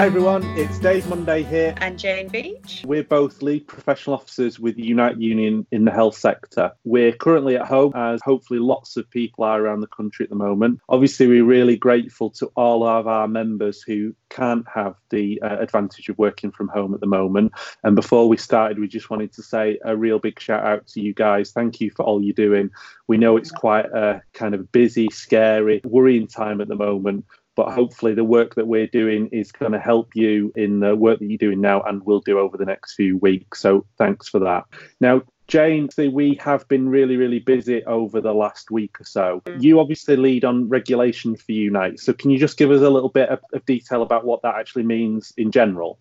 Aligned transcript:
Hi 0.00 0.06
everyone, 0.06 0.44
it's 0.56 0.78
Dave 0.78 1.06
Munday 1.10 1.42
here. 1.42 1.74
And 1.76 1.98
Jane 1.98 2.28
Beach. 2.28 2.82
We're 2.86 3.04
both 3.04 3.42
lead 3.42 3.68
professional 3.68 4.16
officers 4.16 4.58
with 4.58 4.78
Unite 4.78 5.18
Union 5.18 5.66
in 5.72 5.84
the 5.84 5.90
health 5.90 6.16
sector. 6.16 6.72
We're 6.84 7.12
currently 7.12 7.56
at 7.56 7.66
home, 7.66 7.92
as 7.94 8.22
hopefully 8.22 8.60
lots 8.60 8.96
of 8.96 9.10
people 9.10 9.44
are 9.44 9.60
around 9.60 9.80
the 9.80 9.86
country 9.88 10.24
at 10.24 10.30
the 10.30 10.36
moment. 10.36 10.80
Obviously, 10.88 11.26
we're 11.26 11.44
really 11.44 11.76
grateful 11.76 12.30
to 12.30 12.46
all 12.56 12.82
of 12.82 13.06
our 13.06 13.28
members 13.28 13.82
who 13.82 14.14
can't 14.30 14.64
have 14.74 14.94
the 15.10 15.38
uh, 15.42 15.58
advantage 15.58 16.08
of 16.08 16.16
working 16.16 16.50
from 16.50 16.68
home 16.68 16.94
at 16.94 17.00
the 17.00 17.06
moment. 17.06 17.52
And 17.84 17.94
before 17.94 18.26
we 18.26 18.38
started, 18.38 18.78
we 18.78 18.88
just 18.88 19.10
wanted 19.10 19.34
to 19.34 19.42
say 19.42 19.78
a 19.84 19.94
real 19.94 20.18
big 20.18 20.40
shout 20.40 20.64
out 20.64 20.86
to 20.86 21.02
you 21.02 21.12
guys. 21.12 21.50
Thank 21.50 21.78
you 21.78 21.90
for 21.90 22.06
all 22.06 22.22
you're 22.22 22.32
doing. 22.32 22.70
We 23.06 23.18
know 23.18 23.36
it's 23.36 23.50
quite 23.50 23.84
a 23.84 24.22
kind 24.32 24.54
of 24.54 24.72
busy, 24.72 25.08
scary, 25.10 25.82
worrying 25.84 26.26
time 26.26 26.62
at 26.62 26.68
the 26.68 26.76
moment 26.76 27.26
but 27.60 27.74
hopefully 27.74 28.14
the 28.14 28.24
work 28.24 28.54
that 28.54 28.66
we're 28.66 28.86
doing 28.86 29.28
is 29.32 29.52
going 29.52 29.72
to 29.72 29.78
help 29.78 30.16
you 30.16 30.50
in 30.56 30.80
the 30.80 30.96
work 30.96 31.18
that 31.18 31.26
you're 31.26 31.36
doing 31.36 31.60
now 31.60 31.82
and 31.82 32.02
will 32.06 32.20
do 32.20 32.38
over 32.38 32.56
the 32.56 32.64
next 32.64 32.94
few 32.94 33.18
weeks. 33.18 33.60
So 33.60 33.84
thanks 33.98 34.30
for 34.30 34.38
that. 34.38 34.64
Now, 34.98 35.24
Jane, 35.46 35.90
we 35.98 36.40
have 36.40 36.66
been 36.68 36.88
really, 36.88 37.18
really 37.18 37.38
busy 37.38 37.84
over 37.84 38.22
the 38.22 38.32
last 38.32 38.70
week 38.70 38.98
or 38.98 39.04
so. 39.04 39.42
Mm. 39.44 39.62
You 39.62 39.78
obviously 39.78 40.16
lead 40.16 40.42
on 40.46 40.70
regulation 40.70 41.36
for 41.36 41.52
Unite. 41.52 42.00
So 42.00 42.14
can 42.14 42.30
you 42.30 42.38
just 42.38 42.56
give 42.56 42.70
us 42.70 42.80
a 42.80 42.88
little 42.88 43.10
bit 43.10 43.28
of, 43.28 43.40
of 43.52 43.66
detail 43.66 44.00
about 44.00 44.24
what 44.24 44.40
that 44.40 44.54
actually 44.54 44.84
means 44.84 45.34
in 45.36 45.50
general? 45.50 45.98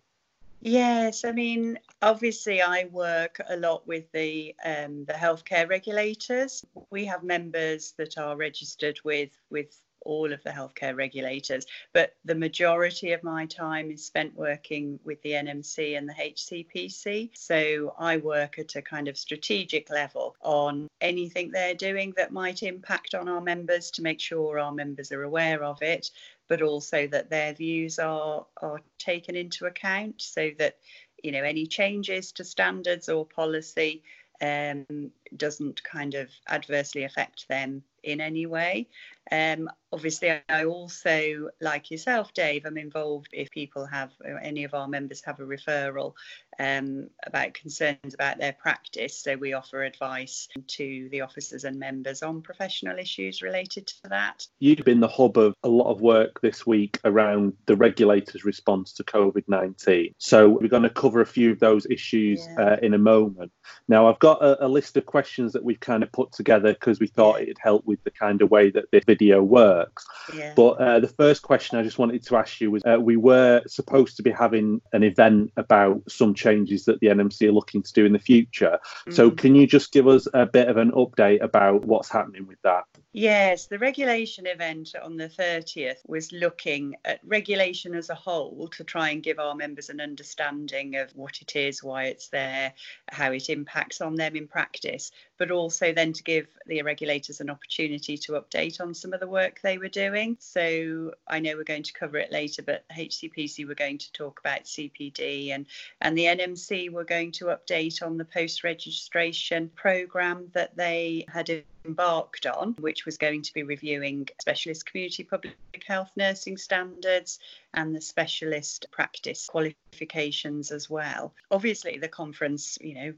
Yes, 0.61 1.26
I 1.26 1.33
mean, 1.33 1.78
obviously, 2.02 2.61
I 2.61 2.86
work 2.89 3.42
a 3.50 3.58
lot 3.58 3.86
with 3.86 4.09
the 4.14 4.55
um, 4.64 5.03
the 5.05 5.14
healthcare 5.14 5.70
regulators. 5.70 6.66
We 6.89 7.03
have 7.05 7.23
members 7.23 7.94
that 7.98 8.17
are 8.17 8.38
registered 8.38 9.00
with 9.03 9.31
with 9.50 9.73
all 10.02 10.31
of 10.31 10.44
the 10.44 10.50
healthcare 10.50 10.95
regulators, 10.95 11.66
but 11.94 12.16
the 12.25 12.36
majority 12.36 13.11
of 13.11 13.23
my 13.23 13.45
time 13.45 13.92
is 13.92 14.05
spent 14.05 14.36
working 14.36 15.00
with 15.03 15.22
the 15.22 15.31
NMC 15.31 15.97
and 15.97 16.08
the 16.08 16.14
HCPC. 16.14 17.31
So 17.33 17.94
I 17.97 18.17
work 18.17 18.59
at 18.59 18.75
a 18.75 18.81
kind 18.81 19.08
of 19.08 19.17
strategic 19.17 19.89
level 19.89 20.36
on 20.42 20.88
anything 21.02 21.52
they're 21.52 21.73
doing 21.73 22.14
that 22.17 22.31
might 22.31 22.64
impact 22.64 23.14
on 23.16 23.27
our 23.27 23.42
members 23.42 23.92
to 23.92 24.02
make 24.02 24.20
sure 24.20 24.59
our 24.59 24.72
members 24.72 25.11
are 25.11 25.23
aware 25.23 25.64
of 25.64 25.81
it, 25.81 26.11
but 26.47 26.61
also 26.61 27.08
that 27.08 27.30
their 27.30 27.53
views 27.53 28.00
are, 28.00 28.45
are 28.61 28.81
taken 28.97 29.36
into 29.36 29.66
account 29.66 30.22
so 30.22 30.52
that 30.58 30.77
you 31.23 31.31
know 31.31 31.44
any 31.44 31.66
changes 31.66 32.31
to 32.31 32.44
standards 32.44 33.09
or 33.09 33.25
policy 33.25 34.02
um, 34.42 35.11
doesn't 35.36 35.83
kind 35.83 36.16
of 36.16 36.30
adversely 36.47 37.03
affect 37.03 37.47
them 37.47 37.83
in 38.03 38.22
any 38.22 38.45
way. 38.45 38.88
Um, 39.31 39.69
obviously, 39.91 40.39
I 40.49 40.66
also, 40.66 41.49
like 41.61 41.91
yourself, 41.91 42.33
Dave, 42.33 42.66
I'm 42.66 42.77
involved 42.77 43.30
if 43.33 43.52
people 43.52 43.86
have, 43.86 44.11
any 44.41 44.63
of 44.63 44.73
our 44.73 44.88
members 44.88 45.21
have 45.25 45.39
a 45.39 45.44
referral 45.44 46.13
um, 46.59 47.09
about 47.25 47.53
concerns 47.53 48.13
about 48.13 48.38
their 48.38 48.53
practice. 48.53 49.17
So 49.17 49.36
we 49.36 49.53
offer 49.53 49.83
advice 49.83 50.49
to 50.67 51.08
the 51.11 51.21
officers 51.21 51.63
and 51.63 51.80
members 51.80 52.21
on 52.21 52.41
professional 52.41 52.99
issues 52.99 53.41
related 53.41 53.88
to 53.88 54.09
that. 54.09 54.45
You've 54.59 54.83
been 54.83 54.99
the 54.99 55.08
hub 55.08 55.38
of 55.38 55.53
a 55.64 55.69
lot 55.69 55.89
of 55.89 56.02
work 56.02 56.41
this 56.41 56.67
week 56.67 56.99
around 57.05 57.53
the 57.66 57.75
regulators' 57.75 58.43
response 58.43 58.93
to 58.93 59.03
COVID 59.03 59.45
19. 59.47 60.14
So 60.17 60.49
we're 60.49 60.67
going 60.67 60.83
to 60.83 60.89
cover 60.89 61.21
a 61.21 61.25
few 61.25 61.52
of 61.52 61.59
those 61.59 61.86
issues 61.89 62.45
yeah. 62.58 62.64
uh, 62.64 62.77
in 62.81 62.93
a 62.93 62.97
moment. 62.97 63.52
Now, 63.88 64.08
I've 64.08 64.19
got 64.19 64.43
a, 64.43 64.65
a, 64.65 64.67
list 64.67 64.98
of 64.98 65.05
questions 65.05 65.54
that 65.54 65.64
we've 65.64 65.80
kind 65.80 66.04
of 66.04 66.11
put 66.11 66.31
together 66.31 66.73
because 66.73 66.99
we 66.99 67.08
thought 67.08 67.42
it'd 67.42 67.58
help 67.59 67.86
with 67.86 68.04
the 68.04 68.11
kind 68.11 68.42
of 68.42 68.52
way 68.52 68.70
that 68.71 68.86
the 68.92 68.98
video 69.19 69.43
works. 69.43 70.05
Yeah. 70.33 70.53
But 70.55 70.71
uh, 70.81 70.99
the 70.99 71.07
first 71.07 71.41
question 71.41 71.77
I 71.77 71.83
just 71.83 71.99
wanted 71.99 72.23
to 72.25 72.37
ask 72.37 72.61
you 72.61 72.71
was 72.71 72.83
uh, 72.85 72.99
we 72.99 73.17
were 73.17 73.61
supposed 73.67 74.17
to 74.17 74.23
be 74.23 74.31
having 74.31 74.81
an 74.93 75.03
event 75.03 75.52
about 75.57 76.02
some 76.09 76.33
changes 76.33 76.85
that 76.85 76.99
the 76.99 77.07
NMC 77.07 77.49
are 77.49 77.52
looking 77.52 77.83
to 77.83 77.93
do 77.93 78.05
in 78.05 78.13
the 78.13 78.19
future. 78.19 78.80
Mm. 79.07 79.13
So 79.13 79.31
can 79.31 79.55
you 79.55 79.67
just 79.67 79.91
give 79.91 80.07
us 80.07 80.27
a 80.33 80.45
bit 80.45 80.69
of 80.69 80.77
an 80.77 80.91
update 80.91 81.41
about 81.41 81.85
what's 81.85 82.09
happening 82.09 82.47
with 82.47 82.61
that? 82.63 82.85
Yes, 83.11 83.65
the 83.65 83.80
regulation 83.80 84.45
event 84.45 84.93
on 85.02 85.17
the 85.17 85.27
30th 85.27 85.97
was 86.07 86.31
looking 86.31 86.95
at 87.05 87.19
regulation 87.25 87.95
as 87.95 88.09
a 88.09 88.15
whole 88.15 88.69
to 88.77 88.83
try 88.83 89.09
and 89.09 89.23
give 89.23 89.39
our 89.39 89.55
members 89.55 89.89
an 89.89 89.99
understanding 89.99 90.95
of 90.95 91.09
what 91.15 91.41
it 91.41 91.55
is, 91.55 91.83
why 91.83 92.05
it's 92.05 92.30
there, 92.30 92.73
how 93.11 93.31
it 93.31 93.49
impacts 93.49 93.99
on 93.99 94.15
them 94.15 94.36
in 94.36 94.47
practice, 94.47 95.11
but 95.39 95.49
also 95.49 95.91
then 95.91 96.13
to 96.13 96.23
give 96.23 96.47
the 96.67 96.83
regulators 96.83 97.41
an 97.41 97.49
opportunity 97.49 98.15
to 98.15 98.33
update 98.33 98.80
on 98.80 98.93
some 98.99 99.14
of 99.14 99.20
the 99.20 99.27
work 99.27 99.60
they 99.61 99.77
were 99.77 99.89
doing. 99.89 100.37
So 100.39 101.14
I 101.27 101.39
know 101.39 101.55
we're 101.55 101.64
going 101.64 101.83
to 101.83 101.93
cover 101.93 102.17
it 102.17 102.32
later, 102.32 102.61
but 102.61 102.86
HCPC 102.89 103.67
were 103.67 103.76
going 103.76 103.98
to 103.98 104.11
talk 104.11 104.39
about 104.39 104.65
CPD 104.65 105.54
and, 105.54 105.65
and 106.02 106.17
the 106.17 106.26
NMC 106.26 106.92
were 106.92 107.04
going 107.04 107.32
to 107.33 107.45
update 107.45 108.04
on 108.04 108.17
the 108.17 108.26
post 108.26 108.64
registration 108.64 109.70
programme 109.76 110.49
that 110.54 110.76
they 110.76 111.26
had 111.27 111.64
embarked 111.86 112.45
on, 112.45 112.76
which 112.80 113.05
was 113.05 113.17
going 113.17 113.42
to 113.42 113.54
be 113.54 113.64
reviewing 113.64 114.27
specialist 114.42 114.86
community 114.86 115.23
public 115.23 115.55
health 115.87 116.11
nursing 116.16 116.58
standards 116.58 117.39
and 117.73 117.95
the 117.95 118.02
specialist 118.02 118.87
practice 118.92 119.49
qualifications 119.89 120.72
as 120.72 120.89
well. 120.89 121.33
Obviously, 121.52 121.98
the 121.98 122.08
conference, 122.08 122.77
you 122.82 122.94
know, 122.94 123.14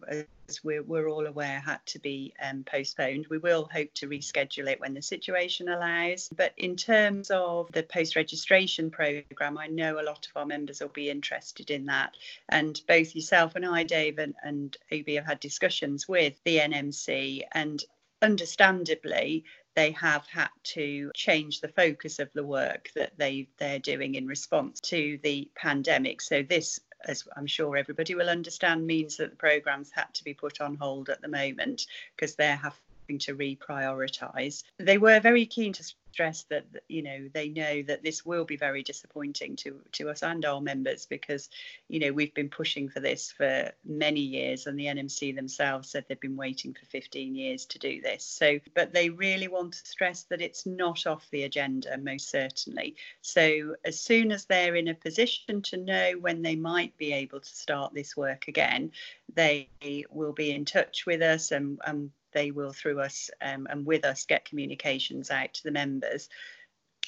as 0.50 0.64
we're, 0.64 0.84
we're 0.84 1.10
all 1.10 1.28
aware, 1.28 1.60
had 1.60 1.86
to 1.88 2.00
be 2.00 2.34
um, 2.44 2.64
postponed. 2.64 3.28
We 3.30 3.38
will 3.38 3.70
hope 3.72 3.94
to 3.96 4.08
reschedule 4.08 4.68
it 4.68 4.80
when 4.80 4.94
the 4.94 5.02
situation 5.02 5.70
allows. 5.70 6.30
But 6.36 6.54
in 6.58 6.76
terms 6.76 7.30
of 7.32 7.72
the 7.72 7.84
post 7.84 8.16
registration 8.16 8.90
programme, 8.90 9.58
I 9.58 9.68
know 9.68 10.00
a 10.00 10.04
lot 10.04 10.28
of 10.28 10.32
our 10.36 10.46
members 10.46 10.82
will 10.82 10.90
be 10.90 11.10
interested 11.10 11.70
in 11.70 11.86
that. 11.86 12.16
And 12.50 12.80
both 12.88 13.16
yourself 13.16 13.56
and 13.56 13.66
I, 13.66 13.84
Dave, 13.84 14.18
and, 14.18 14.36
and 14.44 14.78
have 14.90 15.26
had 15.26 15.40
discussions 15.40 16.08
with 16.08 16.40
the 16.46 16.60
NMC 16.60 17.44
and 17.52 17.84
understandably, 18.22 19.44
they 19.76 19.92
have 19.92 20.26
had 20.28 20.50
to 20.64 21.12
change 21.16 21.62
the 21.62 21.68
focus 21.68 22.20
of 22.20 22.30
the 22.34 22.44
work 22.44 22.90
that 22.96 23.18
they 23.18 23.48
they're 23.58 23.80
doing 23.80 24.16
in 24.16 24.28
response 24.28 24.80
to 24.82 25.20
the 25.24 25.50
pandemic. 25.56 26.22
So 26.22 26.44
this 26.44 26.80
as 27.06 27.28
I'm 27.36 27.48
sure 27.48 27.78
everybody 27.78 28.16
will 28.16 28.30
understand, 28.30 28.86
means 28.86 29.18
that 29.18 29.32
the 29.32 29.36
programs 29.36 29.92
had 29.92 30.14
to 30.14 30.24
be 30.24 30.34
put 30.34 30.62
on 30.62 30.76
hold 30.76 31.10
at 31.10 31.22
the 31.22 31.28
moment 31.28 31.88
because 32.16 32.36
they're 32.36 32.56
having 32.56 33.20
to 33.20 33.36
reprioritise. 33.36 34.64
They 34.78 34.98
were 34.98 35.20
very 35.20 35.46
keen 35.46 35.74
to 35.74 35.84
stress 36.12 36.44
that 36.50 36.66
you 36.88 37.02
know 37.02 37.30
they 37.34 37.50
know 37.50 37.82
that 37.84 38.04
this 38.04 38.26
will 38.26 38.46
be 38.46 38.58
very 38.58 38.84
disappointing 38.84 39.56
to 39.56 39.80
to 39.92 40.10
us 40.10 40.24
and 40.24 40.44
our 40.46 40.62
members 40.62 41.06
because 41.06 41.50
you 41.88 42.00
know 42.00 42.12
we've 42.12 42.34
been 42.34 42.50
pushing 42.50 42.90
for 42.90 43.00
this 43.00 43.32
for 43.32 43.72
many 43.86 44.20
years 44.20 44.68
and 44.68 44.80
the 44.80 44.86
NMC 44.86 45.36
themselves 45.36 45.90
said 45.90 46.06
they've 46.08 46.20
been 46.20 46.36
waiting 46.36 46.74
for 46.74 46.86
15 46.86 47.36
years 47.36 47.66
to 47.66 47.80
do 47.80 48.02
this. 48.02 48.24
So 48.24 48.60
but 48.76 48.94
they 48.94 49.10
really 49.10 49.48
want 49.48 49.74
to 49.74 49.88
stress 49.88 50.24
that 50.24 50.42
it's 50.42 50.66
not 50.66 51.08
off 51.08 51.28
the 51.32 51.44
agenda 51.44 51.98
most 51.98 52.30
certainly. 52.30 52.96
So 53.22 53.76
as 53.86 54.00
soon 54.00 54.32
as 54.32 54.46
they're 54.46 54.76
in 54.76 54.90
a 54.90 54.96
position 54.96 55.62
to 55.64 55.78
know 55.78 56.14
when 56.20 56.42
they 56.42 56.56
might 56.56 56.96
be 56.98 57.14
able 57.14 57.40
to 57.40 57.56
start 57.56 57.94
this 57.94 58.18
work 58.18 58.48
again 58.48 58.92
they 59.34 59.70
will 60.10 60.34
be 60.34 60.52
in 60.52 60.66
touch 60.66 61.06
with 61.06 61.22
us 61.22 61.52
and, 61.52 61.80
and 61.86 62.12
they 62.32 62.52
will 62.52 62.74
through 62.74 63.00
us 63.00 63.30
um, 63.42 63.68
and 63.70 63.86
with 63.86 64.06
us 64.06 64.26
get 64.26 64.46
communications 64.46 65.32
out 65.32 65.54
to 65.54 65.64
the 65.64 65.72
members. 65.72 66.30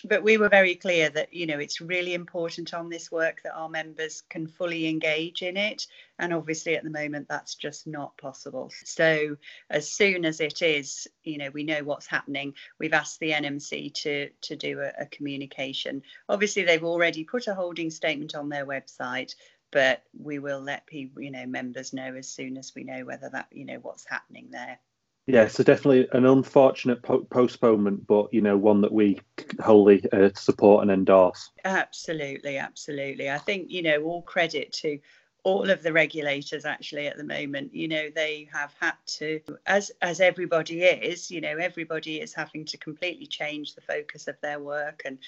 But 0.05 0.23
we 0.23 0.35
were 0.35 0.49
very 0.49 0.75
clear 0.75 1.09
that 1.11 1.33
you 1.33 1.45
know 1.45 1.59
it's 1.59 1.79
really 1.79 2.13
important 2.13 2.73
on 2.73 2.89
this 2.89 3.09
work 3.09 3.41
that 3.43 3.55
our 3.55 3.69
members 3.69 4.21
can 4.27 4.47
fully 4.47 4.87
engage 4.87 5.41
in 5.41 5.55
it. 5.55 5.87
And 6.19 6.33
obviously 6.33 6.75
at 6.75 6.83
the 6.83 6.89
moment 6.89 7.29
that's 7.29 7.55
just 7.55 7.87
not 7.87 8.17
possible. 8.17 8.69
So 8.83 9.37
as 9.69 9.89
soon 9.89 10.25
as 10.25 10.41
it 10.41 10.61
is 10.61 11.07
you 11.23 11.37
know 11.37 11.51
we 11.51 11.63
know 11.63 11.83
what's 11.83 12.07
happening. 12.07 12.53
We've 12.79 12.93
asked 12.93 13.19
the 13.19 13.31
nmc 13.31 13.93
to 13.93 14.29
to 14.29 14.55
do 14.57 14.81
a, 14.81 14.91
a 15.03 15.05
communication. 15.05 16.01
Obviously 16.27 16.63
they've 16.63 16.83
already 16.83 17.23
put 17.23 17.47
a 17.47 17.55
holding 17.55 17.89
statement 17.89 18.35
on 18.35 18.49
their 18.49 18.65
website 18.65 19.35
but 19.71 20.03
we 20.17 20.37
will 20.37 20.61
let 20.61 20.85
people 20.85 21.21
you 21.21 21.31
know 21.31 21.45
members 21.45 21.93
know 21.93 22.13
as 22.15 22.29
soon 22.29 22.57
as 22.57 22.73
we 22.75 22.83
know 22.83 23.03
whether 23.05 23.29
that 23.29 23.47
you 23.51 23.65
know 23.65 23.79
what's 23.81 24.05
happening 24.05 24.47
there 24.51 24.79
yeah, 25.25 25.47
so 25.47 25.63
definitely 25.63 26.07
an 26.11 26.25
unfortunate 26.25 27.01
po- 27.01 27.25
postponement, 27.29 28.05
but 28.05 28.33
you 28.33 28.41
know 28.41 28.57
one 28.57 28.81
that 28.81 28.91
we 28.91 29.19
wholly 29.61 30.03
uh, 30.11 30.29
support 30.35 30.81
and 30.81 30.91
endorse. 30.91 31.51
Absolutely, 31.63 32.57
absolutely. 32.57 33.29
I 33.29 33.37
think 33.37 33.69
you 33.69 33.81
know 33.81 34.01
all 34.03 34.21
credit 34.21 34.73
to 34.73 34.99
all 35.43 35.69
of 35.69 35.83
the 35.83 35.93
regulators 35.93 36.65
actually 36.65 37.07
at 37.07 37.17
the 37.17 37.23
moment. 37.23 37.73
You 37.73 37.87
know 37.87 38.09
they 38.13 38.49
have 38.51 38.73
had 38.79 38.95
to, 39.17 39.39
as 39.65 39.91
as 40.01 40.19
everybody 40.19 40.83
is, 40.83 41.31
you 41.31 41.39
know 41.39 41.57
everybody 41.57 42.19
is 42.19 42.33
having 42.33 42.65
to 42.65 42.77
completely 42.77 43.27
change 43.27 43.75
the 43.75 43.81
focus 43.81 44.27
of 44.27 44.35
their 44.41 44.59
work 44.59 45.03
and 45.05 45.19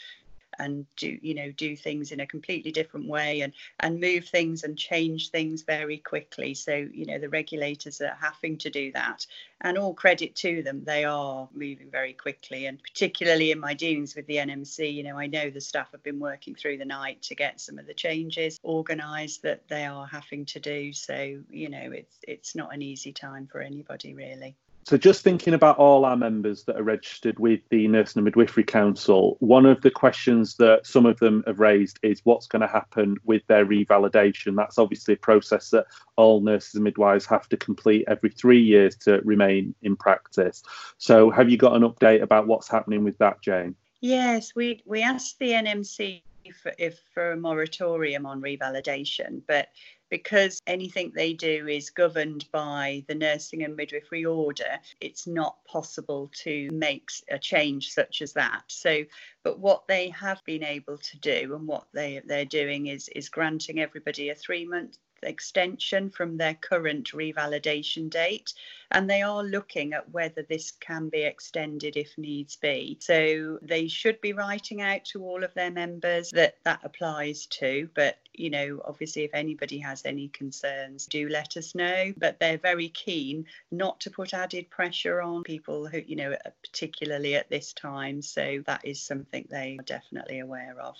and 0.59 0.85
do 0.95 1.17
you 1.21 1.33
know 1.33 1.51
do 1.51 1.75
things 1.75 2.11
in 2.11 2.19
a 2.19 2.27
completely 2.27 2.71
different 2.71 3.07
way 3.07 3.41
and 3.41 3.53
and 3.79 3.99
move 3.99 4.25
things 4.25 4.63
and 4.63 4.77
change 4.77 5.29
things 5.29 5.63
very 5.63 5.97
quickly. 5.97 6.53
So 6.53 6.73
you 6.73 7.05
know 7.05 7.19
the 7.19 7.29
regulators 7.29 8.01
are 8.01 8.17
having 8.19 8.57
to 8.59 8.69
do 8.69 8.91
that. 8.93 9.25
And 9.61 9.77
all 9.77 9.93
credit 9.93 10.35
to 10.37 10.63
them 10.63 10.83
they 10.83 11.05
are 11.05 11.47
moving 11.53 11.89
very 11.89 12.13
quickly. 12.13 12.65
And 12.65 12.81
particularly 12.81 13.51
in 13.51 13.59
my 13.59 13.73
dealings 13.73 14.15
with 14.15 14.27
the 14.27 14.37
NMC 14.37 14.93
you 14.93 15.03
know 15.03 15.17
I 15.17 15.27
know 15.27 15.49
the 15.49 15.61
staff 15.61 15.91
have 15.91 16.03
been 16.03 16.19
working 16.19 16.55
through 16.55 16.77
the 16.77 16.85
night 16.85 17.21
to 17.23 17.35
get 17.35 17.61
some 17.61 17.79
of 17.79 17.87
the 17.87 17.93
changes 17.93 18.59
organized 18.63 19.43
that 19.43 19.67
they 19.67 19.85
are 19.85 20.07
having 20.07 20.45
to 20.45 20.59
do. 20.59 20.93
So 20.93 21.41
you 21.49 21.69
know 21.69 21.91
it's 21.91 22.17
it's 22.27 22.55
not 22.55 22.73
an 22.73 22.81
easy 22.81 23.11
time 23.11 23.47
for 23.47 23.61
anybody 23.61 24.13
really 24.13 24.55
so, 24.85 24.97
just 24.97 25.23
thinking 25.23 25.55
about 25.55 25.79
all 25.79 26.05
our 26.05 26.15
members 26.15 26.63
that 26.65 26.75
are 26.75 26.83
registered 26.83 27.39
with 27.39 27.59
the 27.69 27.87
Nursing 27.87 28.19
and 28.19 28.25
Midwifery 28.25 28.63
Council, 28.63 29.35
one 29.39 29.65
of 29.65 29.81
the 29.81 29.89
questions 29.89 30.57
that 30.57 30.85
some 30.85 31.07
of 31.07 31.17
them 31.17 31.43
have 31.47 31.59
raised 31.59 31.97
is 32.03 32.21
what's 32.23 32.45
going 32.45 32.61
to 32.61 32.67
happen 32.67 33.17
with 33.23 33.41
their 33.47 33.65
revalidation. 33.65 34.55
That's 34.55 34.77
obviously 34.77 35.15
a 35.15 35.17
process 35.17 35.71
that 35.71 35.87
all 36.17 36.39
nurses 36.39 36.75
and 36.75 36.83
midwives 36.83 37.25
have 37.25 37.49
to 37.49 37.57
complete 37.57 38.05
every 38.07 38.29
three 38.29 38.61
years 38.61 38.95
to 38.97 39.21
remain 39.23 39.73
in 39.81 39.95
practice. 39.95 40.61
So, 40.99 41.31
have 41.31 41.49
you 41.49 41.57
got 41.57 41.75
an 41.75 41.81
update 41.81 42.21
about 42.21 42.45
what's 42.45 42.69
happening 42.69 43.03
with 43.03 43.17
that, 43.17 43.41
Jane? 43.41 43.73
Yes, 44.01 44.53
we, 44.55 44.83
we 44.85 45.01
asked 45.01 45.39
the 45.39 45.49
NMC 45.49 46.21
for, 46.61 46.73
if 46.77 46.99
for 47.11 47.31
a 47.31 47.37
moratorium 47.37 48.27
on 48.27 48.39
revalidation, 48.39 49.41
but 49.47 49.69
because 50.15 50.61
anything 50.65 51.11
they 51.13 51.33
do 51.33 51.67
is 51.67 51.89
governed 51.89 52.45
by 52.53 53.03
the 53.09 53.15
nursing 53.15 53.63
and 53.63 53.75
midwifery 53.75 54.23
order, 54.23 54.79
it's 55.01 55.27
not 55.27 55.57
possible 55.65 56.31
to 56.33 56.69
make 56.71 57.09
a 57.29 57.37
change 57.37 57.91
such 57.91 58.21
as 58.21 58.31
that. 58.31 58.63
So, 58.67 59.03
but 59.43 59.59
what 59.59 59.89
they 59.89 60.07
have 60.11 60.41
been 60.45 60.63
able 60.63 60.97
to 60.97 61.19
do 61.19 61.53
and 61.53 61.67
what 61.67 61.87
they 61.93 62.21
they're 62.25 62.45
doing 62.45 62.87
is 62.87 63.09
is 63.09 63.27
granting 63.27 63.81
everybody 63.81 64.29
a 64.29 64.35
three 64.35 64.63
month 64.63 64.95
extension 65.25 66.09
from 66.09 66.37
their 66.37 66.53
current 66.53 67.11
revalidation 67.11 68.09
date 68.09 68.53
and 68.91 69.09
they 69.09 69.21
are 69.21 69.43
looking 69.43 69.93
at 69.93 70.09
whether 70.11 70.43
this 70.43 70.71
can 70.71 71.09
be 71.09 71.23
extended 71.23 71.97
if 71.97 72.17
needs 72.17 72.55
be. 72.55 72.97
So 73.01 73.59
they 73.61 73.87
should 73.87 74.21
be 74.21 74.33
writing 74.33 74.81
out 74.81 75.05
to 75.05 75.23
all 75.23 75.43
of 75.43 75.53
their 75.53 75.71
members 75.71 76.29
that 76.31 76.57
that 76.63 76.81
applies 76.83 77.45
to 77.47 77.89
but 77.93 78.17
you 78.33 78.49
know 78.49 78.81
obviously 78.85 79.23
if 79.23 79.33
anybody 79.33 79.79
has 79.79 80.05
any 80.05 80.27
concerns 80.29 81.05
do 81.07 81.27
let 81.29 81.57
us 81.57 81.75
know. 81.75 82.13
But 82.17 82.39
they're 82.39 82.57
very 82.57 82.89
keen 82.89 83.45
not 83.71 83.99
to 84.01 84.11
put 84.11 84.33
added 84.33 84.69
pressure 84.69 85.21
on 85.21 85.43
people 85.43 85.87
who 85.87 86.01
you 86.05 86.15
know 86.15 86.35
particularly 86.63 87.35
at 87.35 87.49
this 87.49 87.73
time. 87.73 88.21
So 88.21 88.63
that 88.65 88.85
is 88.85 89.01
something 89.01 89.47
they 89.49 89.77
are 89.79 89.83
definitely 89.83 90.39
aware 90.39 90.75
of 90.79 90.95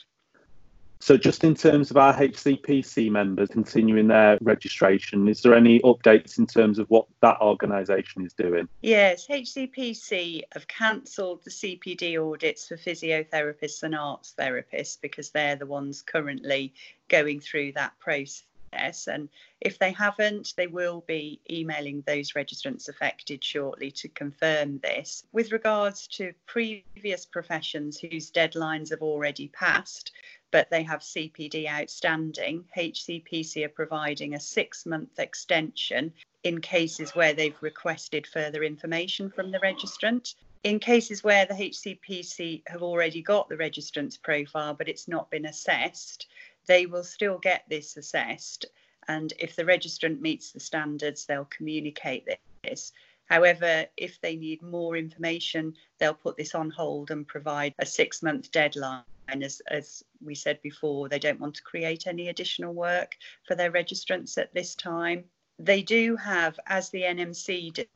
so, 1.00 1.18
just 1.18 1.44
in 1.44 1.56
terms 1.56 1.92
of 1.92 1.98
our 1.98 2.14
HCPC 2.14 3.12
members 3.12 3.50
continuing 3.50 4.08
their 4.08 4.38
registration, 4.42 5.28
is 5.28 5.42
there 5.42 5.54
any 5.54 5.80
updates 5.82 6.38
in 6.38 6.48
terms 6.48 6.80
of 6.80 6.90
what 6.90 7.06
that 7.22 7.38
organisation 7.42 8.26
is 8.26 8.34
doing? 8.34 8.68
Yes, 8.82 9.28
HCPC 9.28 10.44
have 10.54 10.68
cancelled 10.68 11.44
the 11.44 11.52
CPD 11.52 12.18
audits 12.18 12.68
for 12.68 12.78
physiotherapists 12.78 13.84
and 13.84 13.96
arts 13.96 14.34
therapists 14.38 15.00
because 15.00 15.32
they're 15.32 15.56
the 15.56 15.66
ones 15.66 16.02
currently 16.02 16.74
going 17.10 17.40
through 17.40 17.74
that 17.74 17.94
process. 18.00 19.08
And 19.08 19.30
if 19.62 19.80
they 19.80 19.92
haven't, 19.92 20.54
they 20.58 20.68
will 20.68 21.04
be 21.08 21.40
emailing 21.50 22.04
those 22.06 22.34
registrants 22.34 22.90
affected 22.90 23.44
shortly 23.44 23.92
to 23.92 24.08
confirm 24.10 24.80
this. 24.80 25.24
With 25.32 25.52
regards 25.52 26.08
to 26.08 26.34
previous 26.46 27.26
professions 27.26 28.00
whose 28.00 28.32
deadlines 28.32 28.90
have 28.90 29.02
already 29.02 29.48
passed, 29.50 30.12
but 30.52 30.70
they 30.70 30.84
have 30.84 31.02
CPD 31.02 31.68
outstanding, 31.68 32.66
HCPC 32.78 33.66
are 33.66 33.70
providing 33.70 34.36
a 34.36 34.40
six 34.40 34.86
month 34.86 35.20
extension 35.20 36.14
in 36.44 36.62
cases 36.62 37.16
where 37.16 37.34
they've 37.34 37.62
requested 37.62 38.28
further 38.28 38.64
information 38.64 39.30
from 39.30 39.52
the 39.52 39.60
registrant. 39.60 40.36
In 40.64 40.80
cases 40.80 41.24
where 41.24 41.46
the 41.46 41.54
HCPC 41.54 42.64
have 42.68 42.84
already 42.84 43.22
got 43.22 43.50
the 43.50 43.58
registrant's 43.58 44.18
profile 44.18 44.74
but 44.74 44.88
it's 44.88 45.08
not 45.08 45.30
been 45.30 45.46
assessed, 45.46 46.28
they 46.68 46.86
will 46.86 47.04
still 47.04 47.38
get 47.38 47.66
this 47.68 47.98
assessed. 47.98 48.66
And 49.08 49.34
if 49.40 49.56
the 49.56 49.66
registrant 49.66 50.22
meets 50.22 50.52
the 50.52 50.60
standards, 50.60 51.26
they'll 51.26 51.46
communicate 51.46 52.28
this. 52.64 52.94
However, 53.26 53.88
if 53.98 54.22
they 54.22 54.36
need 54.36 54.62
more 54.62 54.96
information, 54.96 55.76
they'll 55.98 56.14
put 56.14 56.38
this 56.38 56.56
on 56.56 56.70
hold 56.70 57.12
and 57.12 57.28
provide 57.28 57.74
a 57.80 57.86
six 57.86 58.22
month 58.22 58.52
deadline 58.52 59.04
and 59.28 59.44
as, 59.44 59.62
as 59.70 60.04
we 60.24 60.36
said 60.36 60.62
before, 60.62 61.10
they 61.10 61.20
don't 61.20 61.40
want 61.40 61.56
to 61.56 61.64
create 61.64 62.08
any 62.08 62.30
additional 62.30 62.74
work 62.74 63.16
for 63.48 63.56
their 63.56 63.72
registrants 63.72 64.38
at 64.38 64.54
this 64.54 64.76
time. 64.76 65.24
They 65.60 65.82
do 65.82 66.16
have, 66.18 66.60
as 66.68 66.90
the 66.90 67.02
NMC 67.02 67.88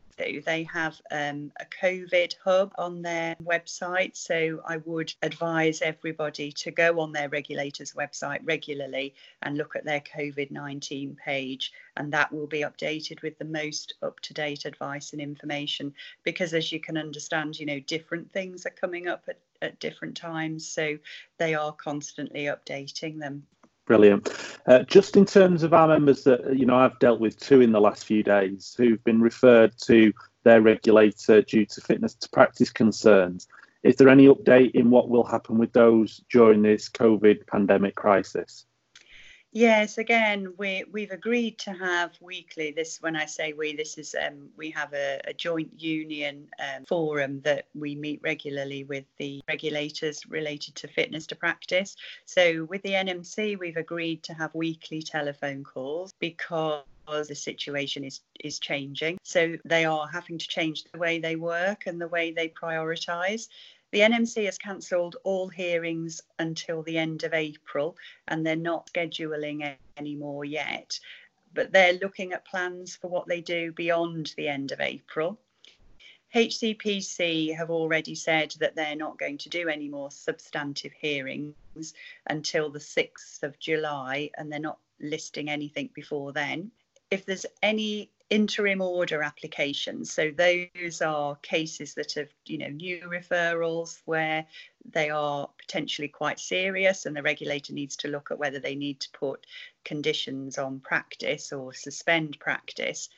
they 0.46 0.64
have 0.72 1.02
um, 1.12 1.52
a 1.60 1.66
COVID 1.66 2.36
hub 2.44 2.74
on 2.78 3.02
their 3.02 3.36
website. 3.44 4.16
So 4.16 4.62
I 4.66 4.78
would 4.78 5.14
advise 5.22 5.82
everybody 5.82 6.52
to 6.52 6.72
go 6.72 7.00
on 7.00 7.12
their 7.12 7.30
regulator's 7.30 7.94
website 7.94 8.40
regularly 8.44 9.16
and 9.42 9.58
look 9.58 9.76
at 9.76 9.86
their 9.86 10.02
COVID 10.02 10.52
19 10.52 11.18
page. 11.24 11.72
And 11.98 12.14
that 12.14 12.32
will 12.32 12.48
be 12.48 12.62
updated 12.62 13.22
with 13.22 13.38
the 13.38 13.46
most 13.46 13.96
up 14.02 14.20
to 14.22 14.34
date 14.34 14.66
advice 14.66 15.14
and 15.14 15.22
information. 15.22 15.94
Because 16.24 16.54
as 16.54 16.72
you 16.72 16.80
can 16.80 16.98
understand, 16.98 17.60
you 17.60 17.66
know, 17.66 17.80
different 17.80 18.32
things 18.32 18.66
are 18.66 18.72
coming 18.72 19.08
up 19.08 19.24
at 19.28 19.38
at 19.62 19.80
different 19.80 20.16
times. 20.16 20.68
So 20.68 20.98
they 21.38 21.54
are 21.54 21.74
constantly 21.74 22.46
updating 22.46 23.20
them. 23.20 23.46
Brilliant. 23.90 24.32
Uh, 24.68 24.84
just 24.84 25.18
in 25.18 25.26
terms 25.26 25.64
of 25.64 25.74
our 25.74 25.88
members 25.88 26.24
that 26.26 26.56
you 26.56 26.68
know 26.68 26.76
I've 26.76 27.00
dealt 27.00 27.20
with 27.20 27.40
two 27.40 27.62
in 27.62 27.72
the 27.72 27.82
last 27.82 28.06
few 28.06 28.22
days 28.22 28.76
who've 28.78 29.04
been 29.04 29.20
referred 29.20 29.76
to 29.86 30.14
their 30.44 30.62
regulator 30.62 31.42
due 31.42 31.66
to 31.66 31.82
fitness 31.82 32.14
to 32.14 32.30
practice 32.30 32.70
concerns. 32.70 33.48
Is 33.82 33.96
there 33.96 34.10
any 34.10 34.28
update 34.28 34.76
in 34.76 34.92
what 34.92 35.10
will 35.10 35.24
happen 35.24 35.58
with 35.58 35.74
those 35.74 36.22
during 36.32 36.62
this 36.62 36.88
COVID 36.88 37.48
pandemic 37.48 37.96
crisis? 37.96 38.68
Yes, 39.52 39.98
again, 39.98 40.54
we 40.60 40.84
we've 40.92 41.10
agreed 41.10 41.58
to 41.60 41.74
have 41.74 42.12
weekly. 42.22 42.72
This, 42.72 43.02
when 43.02 43.16
I 43.16 43.26
say 43.26 43.54
we, 43.54 43.76
this 43.76 43.98
is 43.98 44.16
um, 44.16 44.50
we 44.56 44.70
have 44.72 44.94
a, 44.94 45.20
a 45.26 45.34
joint 45.34 45.72
union 45.76 46.48
um, 46.60 46.86
forum 46.86 47.42
that 47.42 47.66
we 47.74 47.96
meet 47.96 48.20
regularly 48.22 48.84
with 48.84 49.06
the 49.18 49.42
regulators 49.48 50.24
related 50.28 50.76
to 50.76 50.88
fitness 50.88 51.26
to 51.28 51.36
practice. 51.36 51.96
So 52.26 52.66
with 52.66 52.84
the 52.84 52.92
NMC, 52.92 53.58
we've 53.58 53.78
agreed 53.78 54.22
to 54.24 54.36
have 54.36 54.54
weekly 54.54 55.02
telephone 55.02 55.64
calls 55.64 56.14
because 56.20 56.84
the 57.28 57.34
situation 57.34 58.04
is 58.04 58.22
is 58.42 58.60
changing. 58.60 59.18
So 59.24 59.56
they 59.66 59.84
are 59.84 60.08
having 60.08 60.38
to 60.38 60.48
change 60.48 60.84
the 60.84 61.00
way 61.00 61.18
they 61.18 61.36
work 61.36 61.88
and 61.88 62.00
the 62.00 62.08
way 62.08 62.32
they 62.32 62.50
prioritise. 62.50 63.48
The 63.92 64.02
NMC 64.02 64.46
has 64.46 64.60
cancelled 64.60 65.16
all 65.24 65.48
hearings 65.48 66.22
until 66.38 66.84
the 66.84 66.98
end 66.98 67.24
of 67.24 67.34
April 67.34 67.98
and 68.28 68.46
they're 68.46 68.56
not 68.56 68.92
scheduling 68.94 69.76
any 69.98 70.16
more 70.16 70.46
yet. 70.46 71.00
But 71.54 71.72
they're 71.72 71.94
looking 71.94 72.34
at 72.34 72.46
plans 72.46 72.96
for 72.96 73.08
what 73.08 73.28
they 73.28 73.42
do 73.42 73.72
beyond 73.72 74.34
the 74.38 74.48
end 74.48 74.72
of 74.72 74.80
April. 74.80 75.40
HCPC 76.36 77.56
have 77.56 77.72
already 77.72 78.14
said 78.14 78.54
that 78.60 78.76
they're 78.76 78.96
not 78.96 79.18
going 79.18 79.40
to 79.40 79.50
do 79.50 79.68
any 79.68 79.90
more 79.90 80.12
substantive 80.12 80.94
hearings 80.94 81.56
until 82.28 82.70
the 82.70 82.78
6th 82.78 83.42
of 83.42 83.58
July 83.58 84.30
and 84.38 84.52
they're 84.52 84.60
not 84.60 84.78
listing 85.00 85.50
anything 85.50 85.90
before 85.96 86.32
then. 86.32 86.72
If 87.12 87.26
there's 87.26 87.46
any 87.64 88.10
interim 88.30 88.82
order 88.82 89.24
applications. 89.24 90.14
So 90.14 90.32
those 90.32 91.02
are 91.02 91.36
cases 91.38 91.96
that 91.96 92.14
have, 92.14 92.30
you 92.46 92.60
know, 92.60 92.68
new 92.68 93.02
referrals 93.02 94.02
where 94.06 94.46
they 94.86 95.10
are 95.10 95.50
potentially 95.58 96.08
quite 96.08 96.40
serious 96.40 97.06
and 97.06 97.16
the 97.16 97.24
regulator 97.24 97.74
needs 97.74 97.96
to 97.98 98.08
look 98.08 98.32
at 98.32 98.38
whether 98.38 98.60
they 98.60 98.76
need 98.76 99.00
to 99.02 99.10
put 99.12 99.48
conditions 99.84 100.58
on 100.58 100.80
practice 100.80 101.52
or 101.52 101.74
suspend 101.74 102.40
practice. 102.40 103.10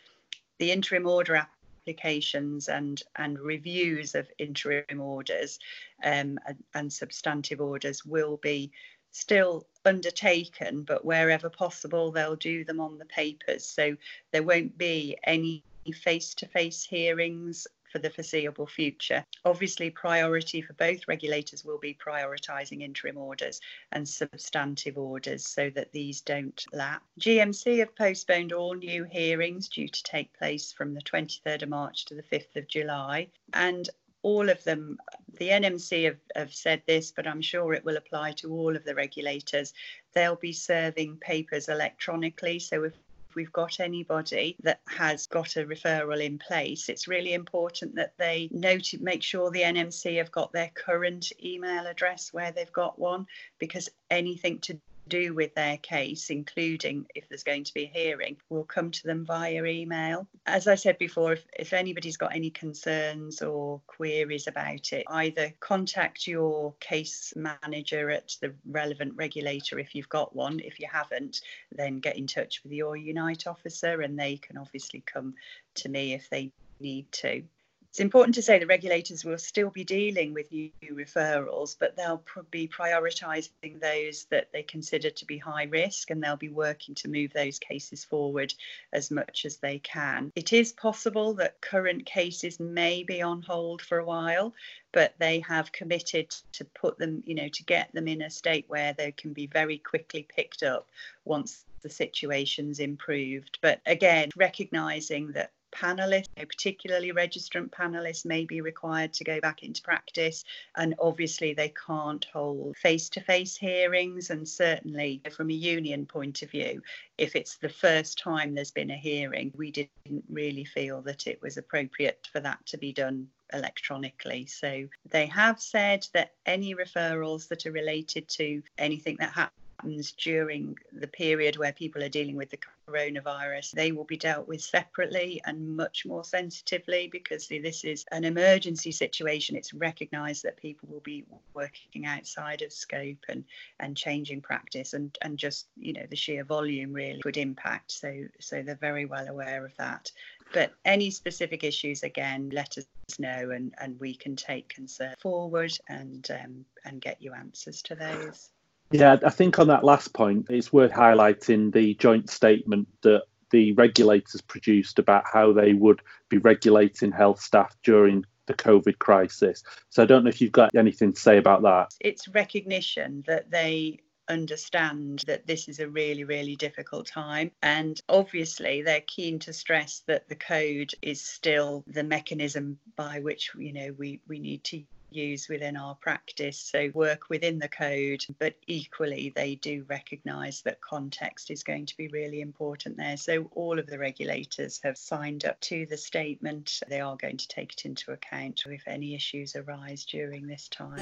The 0.59 0.71
interim 0.71 1.07
order 1.07 1.35
applications 1.35 2.69
and 2.69 3.01
and 3.15 3.39
reviews 3.39 4.15
of 4.15 4.29
interim 4.37 5.01
orders 5.01 5.59
um, 6.03 6.37
and, 6.47 6.63
and 6.73 6.93
substantive 6.93 7.59
orders 7.59 8.05
will 8.05 8.37
be 8.37 8.71
still 9.11 9.65
undertaken, 9.85 10.83
but 10.83 11.05
wherever 11.05 11.49
possible, 11.49 12.11
they'll 12.11 12.35
do 12.35 12.63
them 12.63 12.79
on 12.79 12.97
the 12.97 13.05
papers. 13.05 13.65
So 13.65 13.95
there 14.31 14.43
won't 14.43 14.77
be 14.77 15.17
any 15.23 15.63
face 15.93 16.33
to 16.35 16.47
face 16.47 16.83
hearings 16.83 17.67
for 17.91 17.99
the 17.99 18.09
foreseeable 18.09 18.67
future. 18.67 19.25
Obviously, 19.43 19.89
priority 19.89 20.61
for 20.61 20.73
both 20.73 21.07
regulators 21.07 21.65
will 21.65 21.77
be 21.77 21.93
prioritising 21.93 22.81
interim 22.81 23.17
orders 23.17 23.59
and 23.91 24.07
substantive 24.07 24.97
orders 24.97 25.45
so 25.45 25.69
that 25.71 25.91
these 25.91 26.21
don't 26.21 26.65
lap. 26.71 27.03
GMC 27.19 27.79
have 27.79 27.95
postponed 27.95 28.53
all 28.53 28.75
new 28.75 29.03
hearings 29.03 29.67
due 29.67 29.89
to 29.89 30.03
take 30.03 30.31
place 30.37 30.71
from 30.71 30.93
the 30.93 31.01
23rd 31.01 31.63
of 31.63 31.69
March 31.69 32.05
to 32.05 32.15
the 32.15 32.23
5th 32.23 32.55
of 32.55 32.67
July. 32.67 33.27
And 33.53 33.89
all 34.23 34.49
of 34.49 34.63
them, 34.63 34.97
the 35.39 35.49
NMC 35.49 36.05
have, 36.05 36.17
have 36.35 36.53
said 36.53 36.83
this, 36.85 37.11
but 37.11 37.27
I'm 37.27 37.41
sure 37.41 37.73
it 37.73 37.85
will 37.85 37.97
apply 37.97 38.33
to 38.33 38.51
all 38.51 38.75
of 38.75 38.85
the 38.85 38.95
regulators. 38.95 39.73
They'll 40.13 40.35
be 40.35 40.53
serving 40.53 41.17
papers 41.17 41.69
electronically. 41.69 42.59
So 42.59 42.83
if 42.83 42.93
we've 43.35 43.51
got 43.51 43.79
anybody 43.79 44.55
that 44.63 44.81
has 44.87 45.27
got 45.27 45.55
a 45.55 45.65
referral 45.65 46.23
in 46.23 46.37
place, 46.37 46.89
it's 46.89 47.07
really 47.07 47.33
important 47.33 47.95
that 47.95 48.13
they 48.17 48.49
note 48.51 48.93
make 48.99 49.23
sure 49.23 49.49
the 49.49 49.61
NMC 49.61 50.17
have 50.17 50.31
got 50.31 50.51
their 50.51 50.71
current 50.73 51.31
email 51.43 51.87
address 51.87 52.33
where 52.33 52.51
they've 52.51 52.71
got 52.73 52.99
one, 52.99 53.25
because 53.57 53.89
anything 54.09 54.59
to 54.59 54.79
do 55.11 55.33
with 55.33 55.53
their 55.53 55.77
case, 55.77 56.29
including 56.29 57.05
if 57.13 57.27
there's 57.27 57.43
going 57.43 57.65
to 57.65 57.73
be 57.73 57.83
a 57.83 57.99
hearing, 57.99 58.37
will 58.49 58.63
come 58.63 58.89
to 58.89 59.03
them 59.03 59.25
via 59.25 59.63
email. 59.65 60.25
As 60.45 60.67
I 60.67 60.75
said 60.75 60.97
before, 60.97 61.33
if, 61.33 61.45
if 61.59 61.73
anybody's 61.73 62.17
got 62.17 62.33
any 62.33 62.49
concerns 62.49 63.41
or 63.41 63.81
queries 63.87 64.47
about 64.47 64.93
it, 64.93 65.05
either 65.09 65.53
contact 65.59 66.27
your 66.27 66.73
case 66.79 67.33
manager 67.35 68.09
at 68.09 68.35
the 68.41 68.53
relevant 68.65 69.13
regulator 69.15 69.77
if 69.77 69.93
you've 69.93 70.09
got 70.09 70.35
one. 70.35 70.59
If 70.61 70.79
you 70.79 70.87
haven't, 70.89 71.41
then 71.71 71.99
get 71.99 72.17
in 72.17 72.25
touch 72.25 72.63
with 72.63 72.71
your 72.71 72.95
Unite 72.95 73.47
officer 73.47 74.01
and 74.01 74.17
they 74.17 74.37
can 74.37 74.57
obviously 74.57 75.03
come 75.05 75.35
to 75.75 75.89
me 75.89 76.13
if 76.13 76.29
they 76.29 76.51
need 76.79 77.11
to. 77.11 77.43
It's 77.91 77.99
important 77.99 78.35
to 78.35 78.41
say 78.41 78.57
the 78.57 78.65
regulators 78.67 79.25
will 79.25 79.37
still 79.37 79.69
be 79.69 79.83
dealing 79.83 80.33
with 80.33 80.49
new 80.49 80.71
referrals, 80.93 81.75
but 81.77 81.97
they'll 81.97 82.23
be 82.49 82.65
prioritising 82.65 83.81
those 83.81 84.23
that 84.29 84.47
they 84.53 84.63
consider 84.63 85.09
to 85.09 85.25
be 85.25 85.37
high 85.37 85.65
risk 85.65 86.09
and 86.09 86.23
they'll 86.23 86.37
be 86.37 86.47
working 86.47 86.95
to 86.95 87.09
move 87.09 87.33
those 87.33 87.59
cases 87.59 88.05
forward 88.05 88.53
as 88.93 89.11
much 89.11 89.43
as 89.43 89.57
they 89.57 89.79
can. 89.79 90.31
It 90.37 90.53
is 90.53 90.71
possible 90.71 91.33
that 91.33 91.59
current 91.59 92.05
cases 92.05 92.61
may 92.61 93.03
be 93.03 93.21
on 93.21 93.41
hold 93.41 93.81
for 93.81 93.97
a 93.97 94.05
while, 94.05 94.53
but 94.93 95.13
they 95.19 95.41
have 95.41 95.73
committed 95.73 96.29
to 96.53 96.63
put 96.63 96.97
them, 96.97 97.21
you 97.25 97.35
know, 97.35 97.49
to 97.49 97.63
get 97.65 97.91
them 97.91 98.07
in 98.07 98.21
a 98.21 98.29
state 98.29 98.63
where 98.69 98.93
they 98.93 99.11
can 99.11 99.33
be 99.33 99.47
very 99.47 99.77
quickly 99.77 100.25
picked 100.33 100.63
up 100.63 100.87
once 101.25 101.65
the 101.81 101.89
situation's 101.89 102.79
improved. 102.79 103.59
But 103.61 103.81
again, 103.85 104.29
recognising 104.37 105.33
that 105.33 105.51
panelists, 105.71 106.27
particularly 106.35 107.11
registrant 107.11 107.69
panelists, 107.69 108.25
may 108.25 108.45
be 108.45 108.61
required 108.61 109.13
to 109.13 109.23
go 109.23 109.39
back 109.39 109.63
into 109.63 109.81
practice. 109.81 110.43
And 110.75 110.95
obviously, 110.99 111.53
they 111.53 111.73
can't 111.87 112.25
hold 112.31 112.77
face 112.77 113.09
to 113.09 113.21
face 113.21 113.57
hearings. 113.57 114.29
And 114.29 114.47
certainly, 114.47 115.21
from 115.31 115.49
a 115.49 115.53
union 115.53 116.05
point 116.05 116.41
of 116.41 116.51
view, 116.51 116.81
if 117.17 117.35
it's 117.35 117.57
the 117.57 117.69
first 117.69 118.19
time 118.19 118.53
there's 118.53 118.71
been 118.71 118.91
a 118.91 118.97
hearing, 118.97 119.51
we 119.55 119.71
didn't 119.71 120.25
really 120.29 120.65
feel 120.65 121.01
that 121.03 121.27
it 121.27 121.41
was 121.41 121.57
appropriate 121.57 122.27
for 122.31 122.39
that 122.39 122.65
to 122.67 122.77
be 122.77 122.93
done 122.93 123.27
electronically. 123.53 124.45
So 124.45 124.87
they 125.09 125.25
have 125.27 125.61
said 125.61 126.07
that 126.13 126.33
any 126.45 126.73
referrals 126.75 127.47
that 127.49 127.65
are 127.65 127.71
related 127.71 128.27
to 128.29 128.61
anything 128.77 129.17
that 129.19 129.33
happened 129.33 129.60
happens 129.81 130.11
during 130.11 130.77
the 130.91 131.07
period 131.07 131.57
where 131.57 131.73
people 131.73 132.03
are 132.03 132.09
dealing 132.09 132.35
with 132.35 132.49
the 132.51 132.59
coronavirus, 132.87 133.71
they 133.71 133.91
will 133.91 134.03
be 134.03 134.17
dealt 134.17 134.47
with 134.47 134.61
separately 134.61 135.41
and 135.45 135.75
much 135.75 136.05
more 136.05 136.23
sensitively 136.23 137.09
because 137.11 137.47
this 137.47 137.83
is 137.83 138.05
an 138.11 138.23
emergency 138.23 138.91
situation. 138.91 139.55
It's 139.55 139.73
recognised 139.73 140.43
that 140.43 140.57
people 140.57 140.87
will 140.91 141.01
be 141.01 141.25
working 141.53 142.05
outside 142.05 142.61
of 142.61 142.71
scope 142.71 143.25
and, 143.27 143.43
and 143.79 143.97
changing 143.97 144.41
practice 144.41 144.93
and, 144.93 145.17
and 145.23 145.37
just, 145.37 145.67
you 145.77 145.93
know, 145.93 146.05
the 146.09 146.15
sheer 146.15 146.43
volume 146.43 146.93
really 146.93 147.21
could 147.21 147.37
impact. 147.37 147.91
So 147.91 148.25
so 148.39 148.61
they're 148.61 148.75
very 148.75 149.05
well 149.05 149.27
aware 149.27 149.65
of 149.65 149.75
that. 149.77 150.11
But 150.53 150.73
any 150.85 151.09
specific 151.09 151.63
issues, 151.63 152.03
again, 152.03 152.51
let 152.53 152.77
us 152.77 152.85
know 153.17 153.51
and, 153.51 153.73
and 153.79 153.99
we 153.99 154.13
can 154.13 154.35
take 154.35 154.69
concern 154.69 155.15
forward 155.19 155.71
and 155.89 156.29
um, 156.31 156.65
and 156.85 157.01
get 157.01 157.21
you 157.21 157.33
answers 157.33 157.81
to 157.83 157.95
those. 157.95 158.51
Yeah, 158.91 159.17
I 159.25 159.29
think 159.29 159.59
on 159.59 159.67
that 159.67 159.83
last 159.83 160.13
point, 160.13 160.47
it's 160.49 160.73
worth 160.73 160.91
highlighting 160.91 161.73
the 161.73 161.93
joint 161.95 162.29
statement 162.29 162.87
that 163.01 163.23
the 163.51 163.73
regulators 163.73 164.41
produced 164.41 164.99
about 164.99 165.23
how 165.31 165.53
they 165.53 165.73
would 165.73 166.01
be 166.29 166.37
regulating 166.37 167.11
health 167.11 167.41
staff 167.41 167.75
during 167.83 168.25
the 168.47 168.53
COVID 168.53 168.97
crisis. 168.99 169.63
So 169.89 170.03
I 170.03 170.05
don't 170.05 170.23
know 170.23 170.29
if 170.29 170.41
you've 170.41 170.51
got 170.51 170.75
anything 170.75 171.13
to 171.13 171.19
say 171.19 171.37
about 171.37 171.61
that. 171.63 171.93
It's 171.99 172.27
recognition 172.27 173.23
that 173.27 173.51
they 173.51 173.99
understand 174.27 175.23
that 175.27 175.45
this 175.45 175.67
is 175.67 175.79
a 175.79 175.89
really, 175.89 176.23
really 176.23 176.55
difficult 176.55 177.05
time. 177.05 177.51
And 177.61 177.99
obviously, 178.09 178.81
they're 178.81 179.01
keen 179.01 179.39
to 179.39 179.53
stress 179.53 180.03
that 180.07 180.27
the 180.29 180.35
code 180.35 180.93
is 181.01 181.21
still 181.21 181.83
the 181.87 182.03
mechanism 182.03 182.79
by 182.95 183.19
which, 183.19 183.51
you 183.57 183.73
know, 183.73 183.93
we, 183.97 184.21
we 184.27 184.39
need 184.39 184.63
to 184.65 184.83
use 185.11 185.47
within 185.49 185.77
our 185.77 185.95
practice. 185.95 186.59
So, 186.59 186.89
work 186.93 187.29
within 187.29 187.59
the 187.59 187.67
code, 187.67 188.25
but 188.39 188.55
equally, 188.67 189.31
they 189.35 189.55
do 189.55 189.85
recognise 189.89 190.61
that 190.63 190.81
context 190.81 191.51
is 191.51 191.63
going 191.63 191.85
to 191.87 191.97
be 191.97 192.07
really 192.07 192.41
important 192.41 192.97
there. 192.97 193.17
So, 193.17 193.49
all 193.55 193.79
of 193.79 193.87
the 193.87 193.99
regulators 193.99 194.79
have 194.83 194.97
signed 194.97 195.45
up 195.45 195.59
to 195.61 195.85
the 195.85 195.97
statement. 195.97 196.81
They 196.87 197.01
are 197.01 197.17
going 197.17 197.37
to 197.37 197.47
take 197.47 197.73
it 197.73 197.85
into 197.85 198.11
account 198.11 198.63
if 198.65 198.87
any 198.87 199.15
issues 199.15 199.55
arise 199.55 200.05
during 200.05 200.47
this 200.47 200.67
time. 200.69 200.99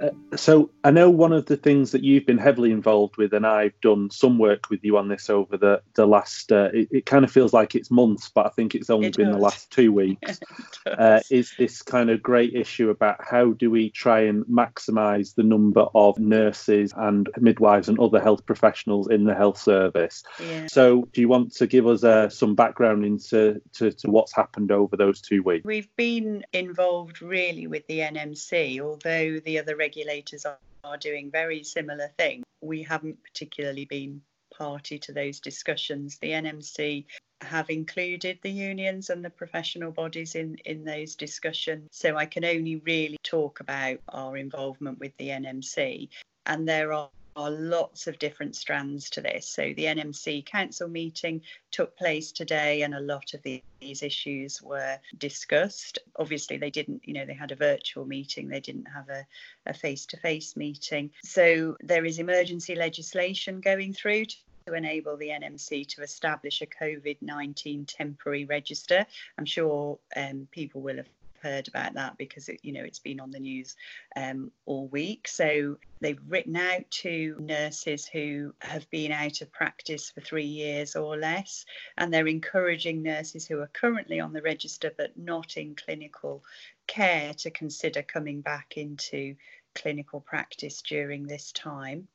Uh, 0.00 0.10
so 0.36 0.70
I 0.84 0.90
know 0.90 1.10
one 1.10 1.32
of 1.32 1.46
the 1.46 1.56
things 1.56 1.92
that 1.92 2.02
you've 2.02 2.26
been 2.26 2.38
heavily 2.38 2.70
involved 2.70 3.16
with, 3.16 3.32
and 3.32 3.46
I've 3.46 3.78
done 3.80 4.10
some 4.10 4.38
work 4.38 4.70
with 4.70 4.82
you 4.82 4.96
on 4.96 5.08
this 5.08 5.28
over 5.28 5.56
the 5.56 5.82
the 5.94 6.06
last. 6.06 6.50
Uh, 6.50 6.70
it, 6.72 6.88
it, 6.90 7.06
kind 7.06 7.24
of 7.24 7.30
feels 7.30 7.52
like 7.52 7.74
it's 7.74 7.90
months, 7.90 8.30
but 8.34 8.46
I 8.46 8.48
think 8.50 8.74
it's 8.74 8.90
only 8.90 9.08
it 9.08 9.16
been 9.16 9.26
does. 9.26 9.36
the 9.36 9.42
last 9.42 9.70
two 9.70 9.92
weeks. 9.92 10.40
uh, 10.86 11.20
is 11.30 11.52
this 11.58 11.82
kind 11.82 12.10
of 12.10 12.22
great 12.22 12.54
issue 12.54 12.90
about 12.90 13.16
how 13.22 13.52
do 13.52 13.70
we 13.70 13.90
try 13.90 14.20
and 14.20 14.44
maximise 14.46 15.34
the 15.34 15.42
number 15.42 15.86
of 15.94 16.18
nurses 16.18 16.94
and 16.96 17.28
midwives 17.38 17.88
and 17.88 17.98
other 17.98 18.20
health 18.20 18.46
professionals 18.46 19.08
in 19.08 19.24
the 19.24 19.34
health 19.34 19.58
service? 19.58 20.22
Yeah. 20.40 20.66
So, 20.68 21.08
do 21.12 21.20
you 21.20 21.28
want 21.28 21.52
to 21.56 21.66
give 21.66 21.86
us 21.86 22.04
uh, 22.04 22.28
some 22.28 22.54
background 22.54 23.04
into 23.04 23.60
to, 23.74 23.92
to 23.92 24.10
what's 24.10 24.34
happened 24.34 24.72
over 24.72 24.96
those 24.96 25.20
two 25.20 25.42
weeks? 25.42 25.64
We've 25.64 25.94
been 25.96 26.44
involved 26.52 27.20
really 27.20 27.66
with 27.66 27.86
the 27.86 27.98
NMC, 27.98 28.80
although 28.80 29.38
the 29.40 29.58
other 29.58 29.76
regulators 29.76 30.21
regulators 30.22 30.46
are, 30.46 30.58
are 30.84 30.96
doing 30.96 31.30
very 31.30 31.62
similar 31.62 32.10
things. 32.18 32.44
We 32.60 32.82
haven't 32.82 33.22
particularly 33.22 33.84
been 33.84 34.22
party 34.56 34.98
to 34.98 35.12
those 35.12 35.40
discussions. 35.40 36.18
The 36.18 36.30
NMC 36.30 37.04
have 37.40 37.70
included 37.70 38.38
the 38.42 38.50
unions 38.50 39.10
and 39.10 39.24
the 39.24 39.30
professional 39.30 39.90
bodies 39.90 40.34
in, 40.34 40.56
in 40.64 40.84
those 40.84 41.16
discussions. 41.16 41.88
So 41.90 42.16
I 42.16 42.26
can 42.26 42.44
only 42.44 42.76
really 42.76 43.18
talk 43.24 43.60
about 43.60 43.98
our 44.08 44.36
involvement 44.36 45.00
with 45.00 45.16
the 45.16 45.28
NMC. 45.28 46.08
And 46.46 46.68
there 46.68 46.92
are 46.92 47.10
are 47.36 47.50
lots 47.50 48.06
of 48.06 48.18
different 48.18 48.56
strands 48.56 49.10
to 49.10 49.20
this. 49.20 49.48
So 49.48 49.72
the 49.76 49.84
NMC 49.86 50.44
council 50.44 50.88
meeting 50.88 51.42
took 51.70 51.96
place 51.96 52.32
today, 52.32 52.82
and 52.82 52.94
a 52.94 53.00
lot 53.00 53.34
of 53.34 53.42
the, 53.42 53.62
these 53.80 54.02
issues 54.02 54.62
were 54.62 54.98
discussed. 55.18 55.98
Obviously, 56.16 56.58
they 56.58 56.70
didn't, 56.70 57.02
you 57.04 57.14
know, 57.14 57.24
they 57.24 57.34
had 57.34 57.52
a 57.52 57.56
virtual 57.56 58.04
meeting, 58.04 58.48
they 58.48 58.60
didn't 58.60 58.86
have 58.86 59.08
a, 59.08 59.26
a 59.66 59.74
face-to-face 59.74 60.56
meeting. 60.56 61.10
So 61.24 61.76
there 61.80 62.04
is 62.04 62.18
emergency 62.18 62.74
legislation 62.74 63.60
going 63.60 63.92
through 63.92 64.26
to 64.26 64.36
to 64.66 64.74
enable 64.74 65.16
the 65.16 65.28
NMC 65.28 65.88
to 65.88 66.02
establish 66.02 66.62
a 66.62 66.66
COVID 66.66 67.16
19 67.20 67.84
temporary 67.86 68.44
register. 68.44 69.04
I'm 69.38 69.44
sure 69.44 69.98
um, 70.16 70.48
people 70.50 70.80
will 70.80 70.96
have 70.96 71.08
heard 71.42 71.68
about 71.68 71.94
that 71.94 72.16
because 72.16 72.48
it, 72.48 72.60
you 72.62 72.72
know 72.72 72.84
it's 72.84 72.98
been 72.98 73.20
on 73.20 73.30
the 73.30 73.40
news 73.40 73.76
um, 74.16 74.50
all 74.66 74.86
week. 74.88 75.28
So 75.28 75.76
they've 76.00 76.20
written 76.28 76.56
out 76.56 76.90
to 77.02 77.36
nurses 77.40 78.06
who 78.06 78.54
have 78.60 78.88
been 78.90 79.12
out 79.12 79.40
of 79.40 79.52
practice 79.52 80.10
for 80.10 80.20
three 80.20 80.46
years 80.46 80.96
or 80.96 81.16
less, 81.16 81.64
and 81.98 82.12
they're 82.12 82.26
encouraging 82.26 83.02
nurses 83.02 83.46
who 83.46 83.60
are 83.60 83.70
currently 83.72 84.20
on 84.20 84.32
the 84.32 84.42
register 84.42 84.92
but 84.96 85.16
not 85.18 85.56
in 85.56 85.74
clinical 85.74 86.44
care 86.86 87.34
to 87.34 87.50
consider 87.50 88.02
coming 88.02 88.40
back 88.40 88.74
into 88.76 89.34
clinical 89.74 90.20
practice 90.20 90.82
during 90.82 91.26
this 91.26 91.52
time. 91.52 92.08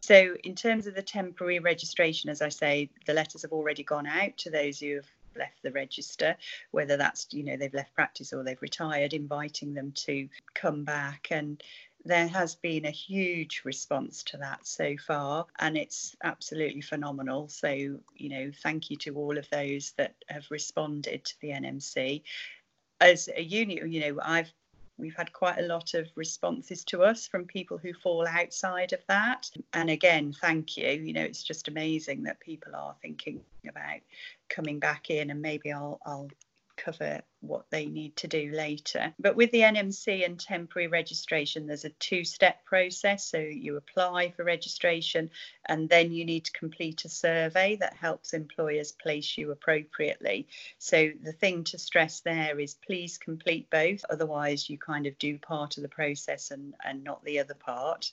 So, 0.00 0.36
in 0.42 0.54
terms 0.54 0.86
of 0.86 0.94
the 0.94 1.02
temporary 1.02 1.58
registration, 1.58 2.30
as 2.30 2.42
I 2.42 2.48
say, 2.48 2.90
the 3.06 3.14
letters 3.14 3.42
have 3.42 3.52
already 3.52 3.84
gone 3.84 4.06
out 4.06 4.36
to 4.38 4.50
those 4.50 4.80
who 4.80 4.96
have 4.96 5.06
left 5.40 5.60
the 5.62 5.72
register, 5.72 6.36
whether 6.70 6.96
that's, 6.96 7.26
you 7.32 7.42
know, 7.42 7.56
they've 7.56 7.74
left 7.74 7.94
practice 7.94 8.32
or 8.32 8.44
they've 8.44 8.62
retired, 8.62 9.12
inviting 9.12 9.74
them 9.74 9.90
to 10.06 10.28
come 10.54 10.84
back. 10.84 11.26
And 11.32 11.60
there 12.04 12.28
has 12.28 12.54
been 12.54 12.86
a 12.86 12.90
huge 12.90 13.62
response 13.64 14.22
to 14.24 14.36
that 14.38 14.66
so 14.66 14.96
far, 15.06 15.46
and 15.58 15.76
it's 15.76 16.14
absolutely 16.22 16.80
phenomenal. 16.80 17.48
So, 17.48 17.68
you 17.68 18.28
know, 18.28 18.50
thank 18.62 18.90
you 18.90 18.96
to 18.98 19.16
all 19.16 19.36
of 19.36 19.50
those 19.50 19.92
that 19.98 20.14
have 20.28 20.46
responded 20.50 21.24
to 21.24 21.34
the 21.40 21.48
NMC. 21.50 22.22
As 23.00 23.28
a 23.34 23.42
unit, 23.42 23.88
you 23.88 24.00
know, 24.00 24.20
I've 24.22 24.52
we've 25.00 25.16
had 25.16 25.32
quite 25.32 25.58
a 25.58 25.66
lot 25.66 25.94
of 25.94 26.08
responses 26.14 26.84
to 26.84 27.02
us 27.02 27.26
from 27.26 27.44
people 27.44 27.78
who 27.78 27.92
fall 27.94 28.26
outside 28.26 28.92
of 28.92 29.00
that. 29.08 29.50
And 29.72 29.90
again, 29.90 30.34
thank 30.40 30.76
you. 30.76 30.88
You 30.88 31.12
know, 31.12 31.22
it's 31.22 31.42
just 31.42 31.68
amazing 31.68 32.22
that 32.24 32.40
people 32.40 32.74
are 32.74 32.94
thinking 33.00 33.40
about 33.68 34.00
coming 34.48 34.78
back 34.78 35.10
in, 35.10 35.30
and 35.30 35.40
maybe 35.40 35.72
I'll 35.72 36.00
I'll 36.04 36.28
cover 36.84 37.22
what 37.40 37.70
they 37.70 37.86
need 37.86 38.16
to 38.16 38.28
do 38.28 38.50
later. 38.52 39.14
But 39.18 39.36
with 39.36 39.50
the 39.50 39.60
NMC 39.60 40.24
and 40.24 40.38
temporary 40.38 40.88
registration, 40.88 41.66
there's 41.66 41.84
a 41.84 41.90
two 41.90 42.24
step 42.24 42.64
process. 42.64 43.24
So 43.24 43.38
you 43.38 43.76
apply 43.76 44.30
for 44.30 44.44
registration 44.44 45.30
and 45.66 45.88
then 45.88 46.12
you 46.12 46.24
need 46.24 46.44
to 46.46 46.52
complete 46.52 47.04
a 47.04 47.08
survey 47.08 47.76
that 47.76 47.94
helps 47.94 48.32
employers 48.32 48.92
place 48.92 49.38
you 49.38 49.50
appropriately. 49.50 50.48
So 50.78 51.10
the 51.22 51.32
thing 51.32 51.64
to 51.64 51.78
stress 51.78 52.20
there 52.20 52.58
is 52.58 52.74
please 52.74 53.18
complete 53.18 53.70
both, 53.70 54.04
otherwise, 54.10 54.68
you 54.68 54.78
kind 54.78 55.06
of 55.06 55.18
do 55.18 55.38
part 55.38 55.76
of 55.76 55.82
the 55.82 55.88
process 55.88 56.50
and, 56.50 56.74
and 56.84 57.04
not 57.04 57.24
the 57.24 57.40
other 57.40 57.54
part. 57.54 58.12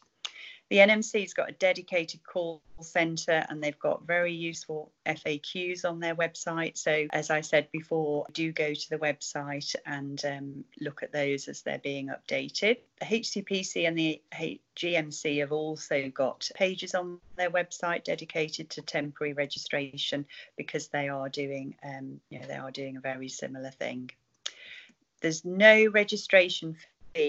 The 0.69 0.77
NMC's 0.77 1.33
got 1.33 1.50
a 1.50 1.53
dedicated 1.53 2.25
call 2.25 2.62
centre 2.81 3.45
and 3.50 3.63
they've 3.63 3.79
got 3.79 4.05
very 4.05 4.33
useful 4.33 4.91
FAQs 5.05 5.86
on 5.86 6.01
their 6.01 6.15
website. 6.15 6.77
So, 6.77 7.07
as 7.12 7.29
I 7.29 7.39
said 7.39 7.71
before, 7.71 8.25
do 8.33 8.51
go 8.51 8.74
to 8.74 8.89
the 8.89 8.97
website 8.97 9.75
and 9.86 10.24
um, 10.25 10.65
look 10.81 11.03
at 11.03 11.13
those 11.13 11.47
as 11.47 11.62
they're 11.62 11.79
being 11.79 12.09
updated. 12.09 12.79
The 13.00 13.05
HCPC 13.05 13.88
and 13.88 13.97
the 13.97 14.21
GMC 14.75 15.39
have 15.39 15.53
also 15.53 16.09
got 16.09 16.50
pages 16.53 16.93
on 16.93 17.19
their 17.38 17.50
website 17.50 18.03
dedicated 18.03 18.69
to 18.71 18.81
temporary 18.81 19.33
registration 19.33 20.25
because 20.57 20.89
they 20.89 21.07
are 21.07 21.29
doing, 21.29 21.75
um, 21.83 22.19
you 22.29 22.39
know, 22.39 22.45
they 22.45 22.55
are 22.55 22.71
doing 22.71 22.97
a 22.97 23.01
very 23.01 23.29
similar 23.29 23.71
thing. 23.71 24.12
There's 25.21 25.45
no 25.45 25.88
registration 25.88 26.77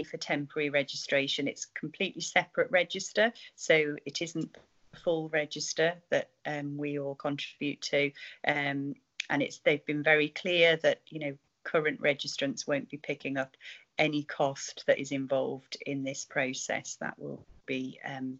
for 0.05 0.17
temporary 0.17 0.71
registration. 0.71 1.49
It's 1.49 1.67
completely 1.67 2.23
separate 2.23 2.71
register, 2.71 3.33
so 3.55 3.97
it 4.05 4.23
isn't 4.23 4.53
the 4.93 4.99
full 4.99 5.29
register 5.29 5.95
that 6.11 6.31
um, 6.47 6.77
we 6.77 6.99
all 6.99 7.15
contribute 7.15 7.81
to. 7.83 8.13
Um, 8.47 8.95
and 9.31 9.43
it's 9.43 9.59
they've 9.59 9.85
been 9.85 10.03
very 10.03 10.29
clear 10.29 10.77
that 10.77 11.01
you 11.09 11.21
know 11.21 11.37
current 11.65 12.01
registrants 12.01 12.67
won't 12.67 12.89
be 12.89 12.97
picking 12.97 13.37
up 13.37 13.57
any 13.99 14.23
cost 14.23 14.85
that 14.87 14.99
is 14.99 15.13
involved 15.13 15.77
in 15.85 16.05
this 16.05 16.25
process. 16.25 16.97
That 17.01 17.19
will 17.19 17.45
be 17.67 18.01
um, 18.05 18.39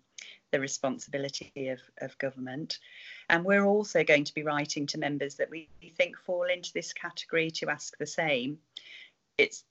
the 0.51 0.61
responsibility 0.61 1.69
of, 1.69 1.81
of 2.01 2.17
government. 2.19 2.79
And 3.29 3.45
we're 3.45 3.65
also 3.65 4.05
going 4.05 4.25
to 4.25 4.35
be 4.35 4.43
writing 4.43 4.87
to 4.87 4.99
members 4.99 5.35
that 5.37 5.51
we 5.51 5.69
think 5.97 6.17
fall 6.17 6.45
into 6.45 6.73
this 6.73 6.93
category 6.93 7.51
to 7.53 7.69
ask 7.69 7.97
the 7.99 8.07
same. 8.07 8.59
It's 9.37 9.65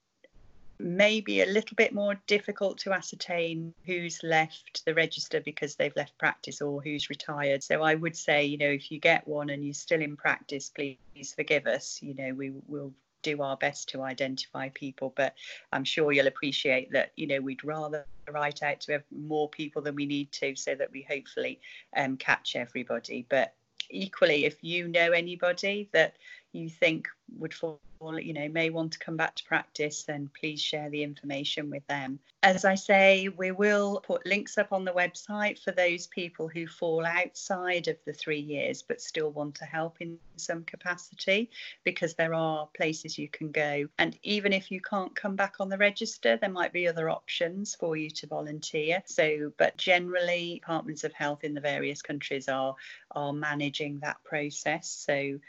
maybe 0.80 1.42
a 1.42 1.46
little 1.46 1.76
bit 1.76 1.94
more 1.94 2.16
difficult 2.28 2.78
to 2.78 2.94
ascertain 2.94 3.74
who's 3.86 4.20
left 4.24 4.86
the 4.86 4.94
register 4.94 5.42
because 5.42 5.76
they've 5.76 5.96
left 5.96 6.18
practice 6.18 6.62
or 6.62 6.82
who's 6.82 7.10
retired. 7.10 7.64
So 7.64 7.82
I 7.82 7.96
would 7.96 8.16
say, 8.16 8.46
you 8.46 8.58
know, 8.58 8.70
if 8.70 8.92
you 8.92 9.00
get 9.00 9.28
one 9.28 9.50
and 9.50 9.64
you're 9.64 9.74
still 9.74 10.02
in 10.02 10.16
practice, 10.16 10.70
please 10.70 10.98
forgive 11.36 11.66
us. 11.66 12.00
You 12.02 12.14
know, 12.14 12.34
we 12.34 12.52
will 12.68 12.94
do 13.24 13.42
our 13.42 13.58
best 13.58 13.90
to 13.90 14.04
identify 14.04 14.70
people, 14.70 15.14
but 15.16 15.34
I'm 15.74 15.84
sure 15.84 16.12
you'll 16.12 16.28
appreciate 16.28 16.92
that, 16.92 17.12
you 17.16 17.28
know, 17.28 17.42
we'd 17.42 17.64
rather 17.64 18.06
write 18.32 18.62
out 18.62 18.80
to 18.82 18.94
have 18.94 19.04
more 19.12 19.50
people 19.50 19.82
than 19.82 19.96
we 19.96 20.06
need 20.06 20.32
to 20.34 20.56
so 20.56 20.76
that 20.76 20.92
we 20.92 21.02
hopefully 21.10 21.60
um, 21.96 22.18
catch 22.18 22.56
everybody. 22.56 23.26
But 23.30 23.56
equally, 23.90 24.46
if 24.46 24.64
you 24.64 24.88
know 24.88 25.12
anybody 25.12 25.90
that 25.94 26.18
you 26.54 26.70
think 26.70 27.08
would 27.38 27.54
fall, 27.54 27.80
you 28.20 28.34
know, 28.34 28.48
may 28.50 28.70
want 28.70 28.94
to 28.94 29.00
come 29.00 29.18
back 29.18 29.36
to 29.36 29.44
practice, 29.44 30.04
then 30.04 30.30
please 30.40 30.62
share 30.62 30.90
the 30.90 31.04
information 31.04 31.70
with 31.70 31.86
them. 31.88 32.20
As 32.44 32.66
I 32.66 32.76
say, 32.76 33.30
we 33.30 33.52
will 33.52 34.02
put 34.06 34.26
links 34.26 34.58
up 34.58 34.72
on 34.72 34.86
the 34.86 34.92
website 34.92 35.62
for 35.62 35.72
those 35.72 36.08
people 36.08 36.48
who 36.48 36.68
fall 36.68 37.06
outside 37.06 37.88
of 37.88 37.98
the 38.06 38.14
three 38.14 38.40
years 38.40 38.82
but 38.82 39.02
still 39.02 39.32
want 39.32 39.56
to 39.56 39.66
help 39.66 39.98
in 40.00 40.20
some 40.36 40.64
capacity 40.64 41.50
because 41.84 42.14
there 42.14 42.34
are 42.34 42.70
places 42.76 43.18
you 43.18 43.28
can 43.28 43.52
go. 43.52 43.88
And 43.98 44.18
even 44.24 44.54
if 44.54 44.72
you 44.72 44.80
can't 44.82 45.16
come 45.16 45.36
back 45.36 45.56
on 45.60 45.70
the 45.70 45.78
register, 45.78 46.38
there 46.38 46.50
might 46.50 46.74
be 46.74 46.88
other 46.88 47.10
options 47.10 47.76
for 47.76 47.98
you 47.98 48.10
to 48.12 48.28
volunteer. 48.28 49.02
So, 49.06 49.52
but 49.58 49.76
generally, 49.78 50.56
departments 50.56 51.04
of 51.04 51.14
health 51.14 51.44
in 51.44 51.54
the 51.54 51.62
various 51.62 52.02
countries 52.02 52.48
are 52.48 52.76
are 53.12 53.34
managing 53.34 54.00
that 54.00 54.24
process. 54.24 54.90
So 54.90 55.40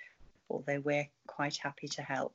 although 0.51 0.81
we're 0.81 1.09
quite 1.27 1.57
happy 1.57 1.89
to 1.89 2.03
help. 2.03 2.35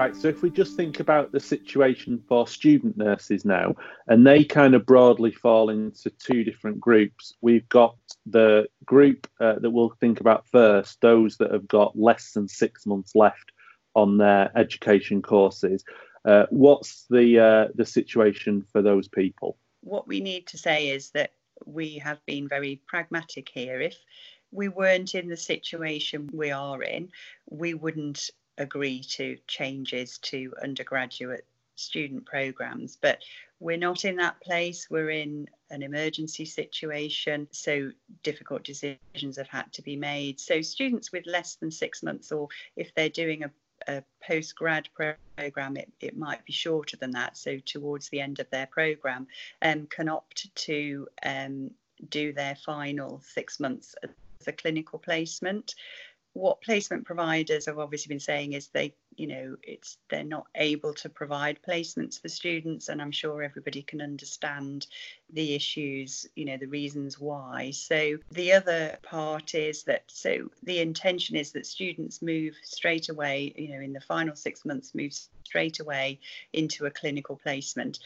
Right, 0.00 0.16
so 0.16 0.28
if 0.28 0.40
we 0.40 0.48
just 0.48 0.78
think 0.78 0.98
about 0.98 1.30
the 1.30 1.40
situation 1.40 2.24
for 2.26 2.48
student 2.48 2.96
nurses 2.96 3.44
now, 3.44 3.74
and 4.06 4.26
they 4.26 4.44
kind 4.44 4.74
of 4.74 4.86
broadly 4.86 5.30
fall 5.30 5.68
into 5.68 6.08
two 6.08 6.42
different 6.42 6.80
groups. 6.80 7.34
We've 7.42 7.68
got 7.68 7.96
the 8.24 8.66
group 8.86 9.26
uh, 9.40 9.58
that 9.58 9.70
we'll 9.70 9.92
think 10.00 10.18
about 10.20 10.46
first, 10.46 11.02
those 11.02 11.36
that 11.36 11.52
have 11.52 11.68
got 11.68 11.98
less 11.98 12.32
than 12.32 12.48
six 12.48 12.86
months 12.86 13.14
left 13.14 13.52
on 13.94 14.16
their 14.16 14.50
education 14.56 15.20
courses. 15.20 15.84
Uh, 16.24 16.46
what's 16.48 17.04
the 17.10 17.38
uh, 17.38 17.68
the 17.74 17.84
situation 17.84 18.64
for 18.72 18.80
those 18.80 19.06
people? 19.06 19.58
What 19.82 20.08
we 20.08 20.20
need 20.20 20.46
to 20.46 20.56
say 20.56 20.88
is 20.88 21.10
that 21.10 21.32
we 21.66 21.98
have 21.98 22.24
been 22.24 22.48
very 22.48 22.80
pragmatic 22.86 23.50
here. 23.52 23.82
If 23.82 23.98
we 24.50 24.68
weren't 24.68 25.14
in 25.14 25.28
the 25.28 25.36
situation 25.36 26.30
we 26.32 26.52
are 26.52 26.82
in, 26.82 27.10
we 27.50 27.74
wouldn't 27.74 28.30
agree 28.60 29.02
to 29.02 29.36
changes 29.48 30.18
to 30.18 30.54
undergraduate 30.62 31.44
student 31.74 32.26
programs. 32.26 32.96
But 33.00 33.18
we're 33.58 33.76
not 33.76 34.04
in 34.04 34.16
that 34.16 34.40
place. 34.40 34.88
We're 34.90 35.10
in 35.10 35.48
an 35.70 35.82
emergency 35.82 36.44
situation, 36.44 37.48
so 37.50 37.90
difficult 38.22 38.62
decisions 38.62 39.36
have 39.36 39.48
had 39.48 39.72
to 39.72 39.82
be 39.82 39.96
made. 39.96 40.38
So 40.38 40.60
students 40.60 41.10
with 41.10 41.26
less 41.26 41.56
than 41.56 41.70
six 41.70 42.02
months, 42.02 42.30
or 42.30 42.48
if 42.76 42.94
they're 42.94 43.08
doing 43.08 43.42
a 43.42 43.50
a 43.88 44.02
post 44.22 44.54
grad 44.56 44.88
program, 44.94 45.76
it, 45.76 45.90
it 46.00 46.16
might 46.16 46.44
be 46.44 46.52
shorter 46.52 46.96
than 46.98 47.12
that. 47.12 47.36
So 47.36 47.58
towards 47.64 48.10
the 48.10 48.20
end 48.20 48.38
of 48.38 48.50
their 48.50 48.66
program, 48.66 49.26
um, 49.62 49.86
can 49.86 50.08
opt 50.08 50.54
to 50.54 51.08
um, 51.24 51.70
do 52.08 52.32
their 52.32 52.56
final 52.56 53.22
six 53.24 53.58
months 53.58 53.94
as 54.02 54.48
a 54.48 54.52
clinical 54.52 54.98
placement 54.98 55.74
what 56.32 56.60
placement 56.60 57.04
providers 57.04 57.66
have 57.66 57.78
obviously 57.78 58.08
been 58.08 58.20
saying 58.20 58.52
is 58.52 58.68
they 58.68 58.94
you 59.16 59.26
know 59.26 59.56
it's 59.62 59.98
they're 60.08 60.22
not 60.22 60.46
able 60.54 60.94
to 60.94 61.08
provide 61.08 61.58
placements 61.66 62.20
for 62.20 62.28
students 62.28 62.88
and 62.88 63.02
i'm 63.02 63.10
sure 63.10 63.42
everybody 63.42 63.82
can 63.82 64.00
understand 64.00 64.86
the 65.32 65.54
issues 65.54 66.26
you 66.36 66.44
know 66.44 66.56
the 66.56 66.66
reasons 66.66 67.18
why. 67.18 67.70
So 67.70 68.18
the 68.32 68.52
other 68.52 68.98
part 69.02 69.54
is 69.54 69.84
that 69.84 70.04
so 70.08 70.50
the 70.62 70.80
intention 70.80 71.36
is 71.36 71.52
that 71.52 71.66
students 71.66 72.22
move 72.22 72.54
straight 72.62 73.08
away 73.08 73.52
you 73.56 73.68
know 73.74 73.80
in 73.80 73.92
the 73.92 74.00
final 74.00 74.34
6 74.34 74.64
months 74.64 74.94
move 74.94 75.12
straight 75.44 75.80
away 75.80 76.20
into 76.52 76.86
a 76.86 76.90
clinical 76.90 77.36
placement 77.36 77.98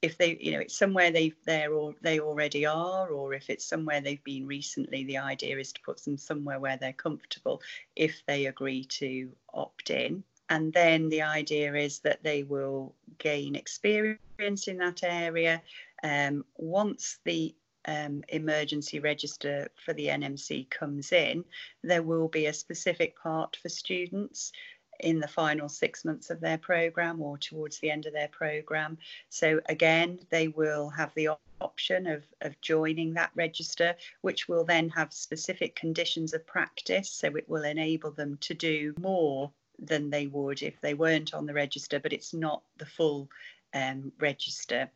if 0.00 0.16
they 0.16 0.36
you 0.40 0.52
know 0.52 0.60
it's 0.60 0.78
somewhere 0.78 1.10
they 1.10 1.32
they're 1.44 1.72
or 1.72 1.94
they 2.02 2.20
already 2.20 2.64
are 2.66 3.08
or 3.08 3.34
if 3.34 3.50
it's 3.50 3.64
somewhere 3.64 4.00
they've 4.00 4.22
been 4.24 4.46
recently 4.46 5.04
the 5.04 5.18
idea 5.18 5.58
is 5.58 5.72
to 5.72 5.80
put 5.82 6.02
them 6.04 6.16
somewhere 6.16 6.60
where 6.60 6.76
they're 6.76 6.92
comfortable 6.92 7.60
if 7.96 8.22
they 8.26 8.46
agree 8.46 8.84
to 8.84 9.30
opt 9.52 9.90
in. 9.90 10.22
And 10.50 10.72
then 10.72 11.10
the 11.10 11.22
idea 11.22 11.74
is 11.74 11.98
that 12.00 12.22
they 12.22 12.42
will 12.42 12.94
gain 13.18 13.54
experience 13.54 14.66
in 14.66 14.78
that 14.78 15.02
area 15.02 15.60
um, 16.02 16.44
once 16.56 17.18
the 17.24 17.54
um, 17.84 18.22
emergency 18.28 19.00
register 19.00 19.68
for 19.84 19.92
the 19.94 20.06
NMC 20.06 20.70
comes 20.70 21.12
in, 21.12 21.44
there 21.82 22.02
will 22.02 22.28
be 22.28 22.46
a 22.46 22.52
specific 22.52 23.18
part 23.18 23.56
for 23.56 23.68
students 23.68 24.52
in 25.00 25.20
the 25.20 25.28
final 25.28 25.68
six 25.68 26.04
months 26.04 26.30
of 26.30 26.40
their 26.40 26.58
program 26.58 27.20
or 27.20 27.38
towards 27.38 27.78
the 27.78 27.90
end 27.90 28.06
of 28.06 28.12
their 28.12 28.28
program. 28.28 28.98
So 29.28 29.60
again, 29.68 30.18
they 30.30 30.48
will 30.48 30.88
have 30.90 31.12
the 31.14 31.30
option 31.60 32.06
of, 32.06 32.24
of 32.40 32.60
joining 32.60 33.14
that 33.14 33.30
register, 33.34 33.94
which 34.20 34.48
will 34.48 34.64
then 34.64 34.88
have 34.90 35.12
specific 35.12 35.74
conditions 35.74 36.34
of 36.34 36.46
practice. 36.46 37.10
So 37.10 37.36
it 37.36 37.48
will 37.48 37.64
enable 37.64 38.10
them 38.10 38.38
to 38.42 38.54
do 38.54 38.94
more 38.98 39.50
than 39.78 40.10
they 40.10 40.26
would 40.26 40.62
if 40.62 40.80
they 40.80 40.94
weren't 40.94 41.34
on 41.34 41.46
the 41.46 41.54
register, 41.54 42.00
but 42.00 42.12
it's 42.12 42.34
not 42.34 42.62
the 42.78 42.86
full 42.86 43.28
um, 43.74 44.12
register. 44.18 44.90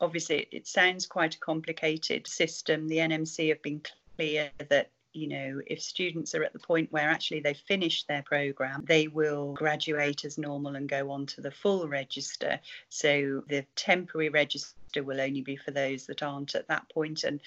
Obviously, 0.00 0.46
it 0.52 0.66
sounds 0.66 1.06
quite 1.06 1.34
a 1.34 1.40
complicated 1.40 2.26
system. 2.26 2.86
The 2.86 2.98
NMC 2.98 3.48
have 3.48 3.62
been 3.62 3.82
clear 4.16 4.50
that 4.68 4.90
you 5.12 5.28
know, 5.28 5.60
if 5.66 5.82
students 5.82 6.34
are 6.34 6.44
at 6.44 6.52
the 6.52 6.58
point 6.58 6.92
where 6.92 7.08
actually 7.08 7.40
they've 7.40 7.56
finished 7.56 8.06
their 8.08 8.22
program, 8.22 8.84
they 8.86 9.08
will 9.08 9.52
graduate 9.54 10.24
as 10.24 10.38
normal 10.38 10.76
and 10.76 10.88
go 10.88 11.10
on 11.10 11.26
to 11.26 11.40
the 11.40 11.50
full 11.50 11.88
register. 11.88 12.60
So 12.88 13.42
the 13.48 13.64
temporary 13.74 14.28
register 14.28 15.02
will 15.02 15.20
only 15.20 15.42
be 15.42 15.56
for 15.56 15.70
those 15.70 16.06
that 16.06 16.22
aren't 16.22 16.54
at 16.54 16.68
that 16.68 16.88
point. 16.90 17.24
And 17.24 17.40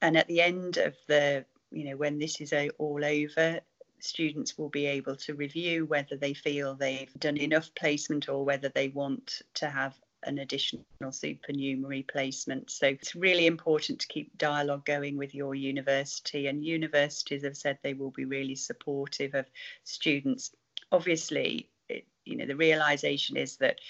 and 0.00 0.16
at 0.16 0.26
the 0.26 0.40
end 0.40 0.78
of 0.78 0.94
the 1.06 1.44
you 1.70 1.84
know, 1.84 1.96
when 1.96 2.18
this 2.18 2.40
is 2.40 2.52
all 2.78 3.04
over, 3.04 3.60
students 3.98 4.58
will 4.58 4.68
be 4.68 4.86
able 4.86 5.16
to 5.16 5.34
review 5.34 5.86
whether 5.86 6.16
they 6.16 6.34
feel 6.34 6.74
they've 6.74 7.12
done 7.18 7.36
enough 7.36 7.74
placement 7.74 8.28
or 8.28 8.44
whether 8.44 8.68
they 8.68 8.88
want 8.88 9.42
to 9.54 9.68
have 9.68 9.94
an 10.24 10.38
additional 10.38 10.84
supernumerary 11.10 12.02
placement. 12.02 12.70
So 12.70 12.86
it's 12.86 13.14
really 13.14 13.46
important 13.46 14.00
to 14.00 14.06
keep 14.06 14.36
dialogue 14.38 14.84
going 14.84 15.16
with 15.16 15.34
your 15.34 15.54
university. 15.54 16.46
And 16.46 16.64
universities 16.64 17.44
have 17.44 17.56
said 17.56 17.78
they 17.82 17.94
will 17.94 18.10
be 18.10 18.24
really 18.24 18.54
supportive 18.54 19.34
of 19.34 19.46
students. 19.84 20.52
Obviously, 20.90 21.68
it, 21.88 22.06
you 22.24 22.36
know, 22.36 22.46
the 22.46 22.56
realization 22.56 23.36
is 23.36 23.56
that 23.56 23.80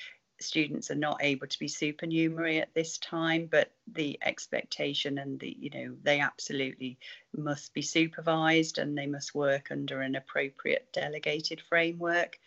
students 0.40 0.90
are 0.90 0.96
not 0.96 1.22
able 1.22 1.46
to 1.46 1.58
be 1.58 1.68
supernumerary 1.68 2.60
at 2.60 2.74
this 2.74 2.98
time, 2.98 3.46
but 3.50 3.70
the 3.92 4.18
expectation 4.22 5.18
and 5.18 5.38
the, 5.40 5.56
you 5.58 5.70
know, 5.70 5.94
they 6.02 6.20
absolutely 6.20 6.98
must 7.36 7.72
be 7.72 7.82
supervised 7.82 8.78
and 8.78 8.96
they 8.96 9.06
must 9.06 9.34
work 9.34 9.68
under 9.70 10.00
an 10.00 10.16
appropriate 10.16 10.88
delegated 10.92 11.60
framework 11.60 12.38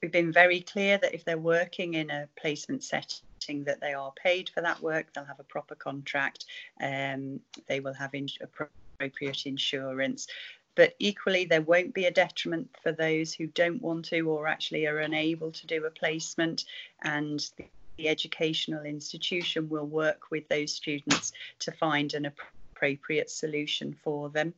we've 0.00 0.12
been 0.12 0.32
very 0.32 0.60
clear 0.60 0.98
that 0.98 1.14
if 1.14 1.24
they're 1.24 1.38
working 1.38 1.94
in 1.94 2.10
a 2.10 2.28
placement 2.36 2.84
setting 2.84 3.64
that 3.64 3.80
they 3.80 3.94
are 3.94 4.12
paid 4.22 4.48
for 4.48 4.60
that 4.60 4.80
work 4.82 5.06
they'll 5.14 5.24
have 5.24 5.40
a 5.40 5.44
proper 5.44 5.74
contract 5.74 6.44
um, 6.82 7.40
they 7.68 7.80
will 7.80 7.94
have 7.94 8.14
in- 8.14 8.28
appropriate 8.40 9.46
insurance. 9.46 10.26
But 10.74 10.94
equally 10.98 11.46
there 11.46 11.62
won't 11.62 11.94
be 11.94 12.04
a 12.04 12.10
detriment 12.10 12.68
for 12.82 12.92
those 12.92 13.32
who 13.32 13.46
don't 13.46 13.80
want 13.80 14.06
to 14.06 14.20
or 14.22 14.46
actually 14.46 14.86
are 14.86 14.98
unable 14.98 15.50
to 15.52 15.66
do 15.66 15.84
a 15.86 15.90
placement 15.90 16.64
and 17.02 17.40
the, 17.56 17.64
the 17.96 18.08
educational 18.08 18.84
institution 18.84 19.68
will 19.68 19.86
work 19.86 20.30
with 20.30 20.46
those 20.48 20.72
students 20.72 21.32
to 21.60 21.72
find 21.72 22.12
an 22.12 22.26
appropriate 22.26 23.30
solution 23.30 23.96
for 24.04 24.28
them 24.28 24.52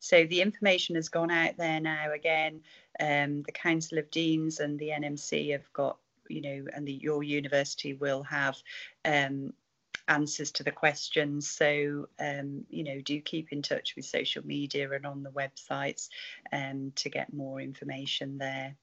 so 0.00 0.24
the 0.24 0.40
information 0.40 0.96
has 0.96 1.08
gone 1.08 1.30
out 1.30 1.56
there 1.56 1.80
now 1.80 2.12
again 2.12 2.60
um, 3.00 3.42
the 3.42 3.52
Council 3.52 3.98
of 3.98 4.10
Deans 4.10 4.60
and 4.60 4.78
the 4.78 4.88
NMC 4.88 5.52
have 5.52 5.72
got, 5.72 5.98
you 6.28 6.42
know, 6.42 6.66
and 6.74 6.86
the, 6.86 6.92
your 6.92 7.22
university 7.22 7.94
will 7.94 8.22
have 8.24 8.56
um, 9.04 9.52
answers 10.06 10.52
to 10.52 10.62
the 10.62 10.70
questions. 10.70 11.48
So, 11.48 12.08
um, 12.18 12.66
you 12.68 12.84
know, 12.84 13.00
do 13.00 13.20
keep 13.20 13.52
in 13.52 13.62
touch 13.62 13.96
with 13.96 14.04
social 14.04 14.44
media 14.44 14.90
and 14.90 15.06
on 15.06 15.22
the 15.22 15.30
websites 15.30 16.08
um, 16.52 16.92
to 16.96 17.08
get 17.08 17.32
more 17.32 17.60
information 17.60 18.38
there. 18.38 18.76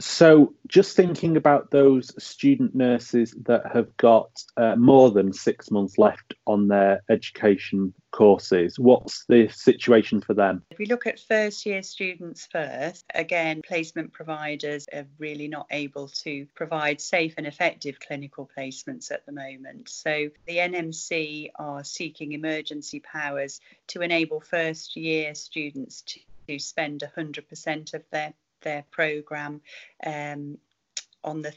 So, 0.00 0.54
just 0.66 0.96
thinking 0.96 1.36
about 1.36 1.70
those 1.70 2.10
student 2.22 2.74
nurses 2.74 3.32
that 3.44 3.62
have 3.72 3.96
got 3.96 4.30
uh, 4.56 4.74
more 4.74 5.12
than 5.12 5.32
six 5.32 5.70
months 5.70 5.98
left 5.98 6.34
on 6.46 6.66
their 6.66 7.02
education 7.08 7.94
courses, 8.10 8.76
what's 8.76 9.24
the 9.26 9.48
situation 9.48 10.20
for 10.20 10.34
them? 10.34 10.62
If 10.70 10.78
we 10.78 10.86
look 10.86 11.06
at 11.06 11.20
first 11.20 11.64
year 11.64 11.82
students 11.84 12.48
first, 12.50 13.04
again, 13.14 13.62
placement 13.64 14.12
providers 14.12 14.86
are 14.92 15.06
really 15.18 15.46
not 15.46 15.66
able 15.70 16.08
to 16.08 16.46
provide 16.56 17.00
safe 17.00 17.34
and 17.36 17.46
effective 17.46 18.00
clinical 18.00 18.50
placements 18.58 19.12
at 19.12 19.24
the 19.26 19.32
moment. 19.32 19.88
So, 19.88 20.30
the 20.46 20.56
NMC 20.56 21.50
are 21.54 21.84
seeking 21.84 22.32
emergency 22.32 22.98
powers 22.98 23.60
to 23.88 24.00
enable 24.00 24.40
first 24.40 24.96
year 24.96 25.36
students 25.36 26.02
to 26.02 26.20
to 26.46 26.58
spend 26.58 27.02
100% 27.16 27.94
of 27.94 28.02
their 28.10 28.34
their 28.64 28.84
program 28.90 29.60
um, 30.04 30.58
on 31.22 31.42
the 31.42 31.52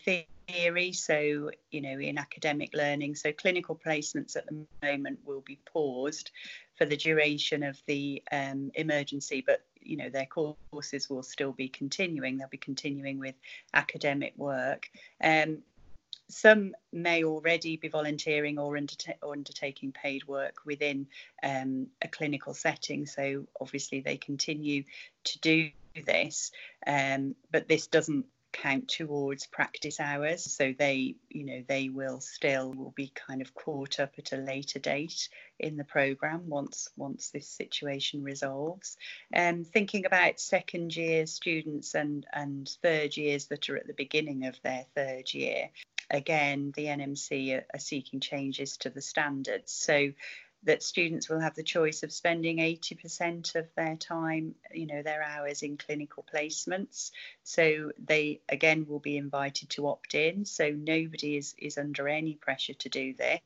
theory. 0.47 0.93
So, 0.93 1.49
you 1.71 1.81
know, 1.81 1.99
in 1.99 2.17
academic 2.19 2.75
learning. 2.75 3.15
So, 3.15 3.31
clinical 3.33 3.79
placements 3.83 4.35
at 4.35 4.45
the 4.45 4.65
moment 4.83 5.19
will 5.25 5.41
be 5.41 5.59
paused 5.65 6.29
for 6.77 6.85
the 6.85 6.97
duration 6.97 7.63
of 7.63 7.81
the 7.87 8.21
um, 8.31 8.71
emergency, 8.75 9.43
but 9.45 9.63
you 9.81 9.97
know 9.97 10.09
their 10.09 10.25
courses 10.27 11.09
will 11.09 11.23
still 11.23 11.53
be 11.53 11.69
continuing. 11.69 12.37
They'll 12.37 12.47
be 12.49 12.57
continuing 12.57 13.19
with 13.19 13.35
academic 13.73 14.33
work. 14.37 14.89
Um, 15.23 15.59
some 16.29 16.73
may 16.91 17.23
already 17.23 17.77
be 17.77 17.87
volunteering 17.87 18.59
or, 18.59 18.73
underta- 18.73 19.15
or 19.21 19.31
undertaking 19.31 19.93
paid 19.93 20.27
work 20.27 20.57
within 20.65 21.07
um, 21.41 21.87
a 22.01 22.07
clinical 22.07 22.53
setting. 22.53 23.05
So 23.05 23.45
obviously 23.61 24.01
they 24.01 24.17
continue 24.17 24.83
to 25.23 25.39
do 25.39 25.69
this, 26.05 26.51
um, 26.85 27.35
but 27.51 27.67
this 27.67 27.87
doesn't 27.87 28.25
count 28.53 28.87
towards 28.87 29.45
practice 29.45 29.99
hours. 29.99 30.43
So 30.43 30.73
they 30.77 31.15
you 31.29 31.45
know 31.45 31.63
they 31.67 31.89
will 31.89 32.19
still 32.19 32.71
will 32.71 32.93
be 32.95 33.11
kind 33.13 33.41
of 33.41 33.53
caught 33.53 33.99
up 33.99 34.13
at 34.17 34.33
a 34.33 34.37
later 34.37 34.79
date 34.79 35.29
in 35.59 35.77
the 35.77 35.83
program 35.83 36.49
once 36.49 36.89
once 36.95 37.29
this 37.29 37.47
situation 37.47 38.23
resolves. 38.23 38.97
And 39.31 39.59
um, 39.59 39.63
thinking 39.65 40.05
about 40.05 40.39
second 40.39 40.95
year 40.95 41.25
students 41.27 41.93
and 41.95 42.25
and 42.33 42.67
third 42.81 43.17
years 43.17 43.45
that 43.47 43.69
are 43.69 43.77
at 43.77 43.87
the 43.87 43.93
beginning 43.93 44.45
of 44.45 44.59
their 44.63 44.85
third 44.95 45.33
year. 45.33 45.69
Again 46.09 46.71
the 46.75 46.85
nmc 46.85 47.57
are, 47.57 47.65
are 47.73 47.79
seeking 47.79 48.21
changes 48.21 48.77
to 48.77 48.89
the 48.89 49.01
standards. 49.01 49.73
So 49.73 50.13
that 50.63 50.83
students 50.83 51.29
will 51.29 51.39
have 51.39 51.55
the 51.55 51.63
choice 51.63 52.03
of 52.03 52.11
spending 52.11 52.57
80% 52.57 53.55
of 53.55 53.67
their 53.75 53.95
time, 53.95 54.55
you 54.73 54.87
know, 54.87 55.01
their 55.01 55.23
hours 55.23 55.63
in 55.63 55.77
clinical 55.77 56.25
placements. 56.33 57.11
So 57.43 57.91
they 58.03 58.41
again 58.49 58.85
will 58.87 58.99
be 58.99 59.17
invited 59.17 59.69
to 59.71 59.87
opt 59.87 60.15
in. 60.15 60.45
So 60.45 60.69
nobody 60.69 61.37
is, 61.37 61.55
is 61.57 61.77
under 61.77 62.07
any 62.07 62.35
pressure 62.35 62.73
to 62.73 62.89
do 62.89 63.13
this 63.13 63.39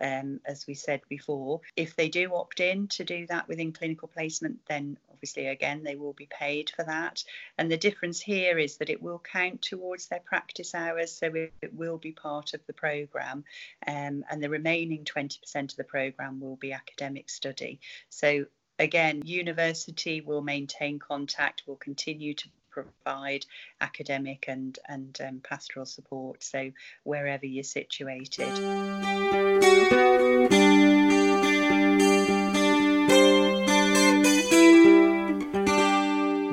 um, 0.00 0.40
as 0.44 0.66
we 0.66 0.74
said 0.74 1.00
before. 1.08 1.60
If 1.76 1.96
they 1.96 2.08
do 2.08 2.34
opt 2.34 2.60
in 2.60 2.88
to 2.88 3.04
do 3.04 3.26
that 3.28 3.48
within 3.48 3.72
clinical 3.72 4.08
placement, 4.08 4.60
then 4.68 4.98
obviously, 5.10 5.46
again, 5.46 5.82
they 5.82 5.96
will 5.96 6.12
be 6.12 6.28
paid 6.30 6.70
for 6.70 6.84
that. 6.84 7.24
And 7.56 7.70
the 7.70 7.76
difference 7.76 8.20
here 8.20 8.58
is 8.58 8.76
that 8.76 8.90
it 8.90 9.02
will 9.02 9.18
count 9.18 9.62
towards 9.62 10.08
their 10.08 10.20
practice 10.20 10.74
hours, 10.74 11.12
so 11.12 11.26
it, 11.28 11.52
it 11.62 11.74
will 11.74 11.98
be 11.98 12.12
part 12.12 12.54
of 12.54 12.60
the 12.66 12.72
programme. 12.72 13.44
Um, 13.86 14.24
and 14.30 14.42
the 14.42 14.50
remaining 14.50 15.04
20% 15.04 15.38
of 15.56 15.76
the 15.76 15.84
programme 15.84 16.40
will 16.40 16.56
be 16.56 16.72
academic 16.72 17.30
study. 17.30 17.80
So 18.10 18.46
again, 18.78 19.22
university 19.24 20.20
will 20.20 20.42
maintain 20.42 20.98
contact, 20.98 21.62
will 21.66 21.76
continue 21.76 22.34
to 22.34 22.48
provide 22.76 23.46
academic 23.80 24.44
and 24.48 24.78
and 24.88 25.18
um, 25.26 25.40
pastoral 25.42 25.86
support. 25.86 26.42
So 26.42 26.72
wherever 27.04 27.46
you're 27.46 27.64
situated. 27.64 28.52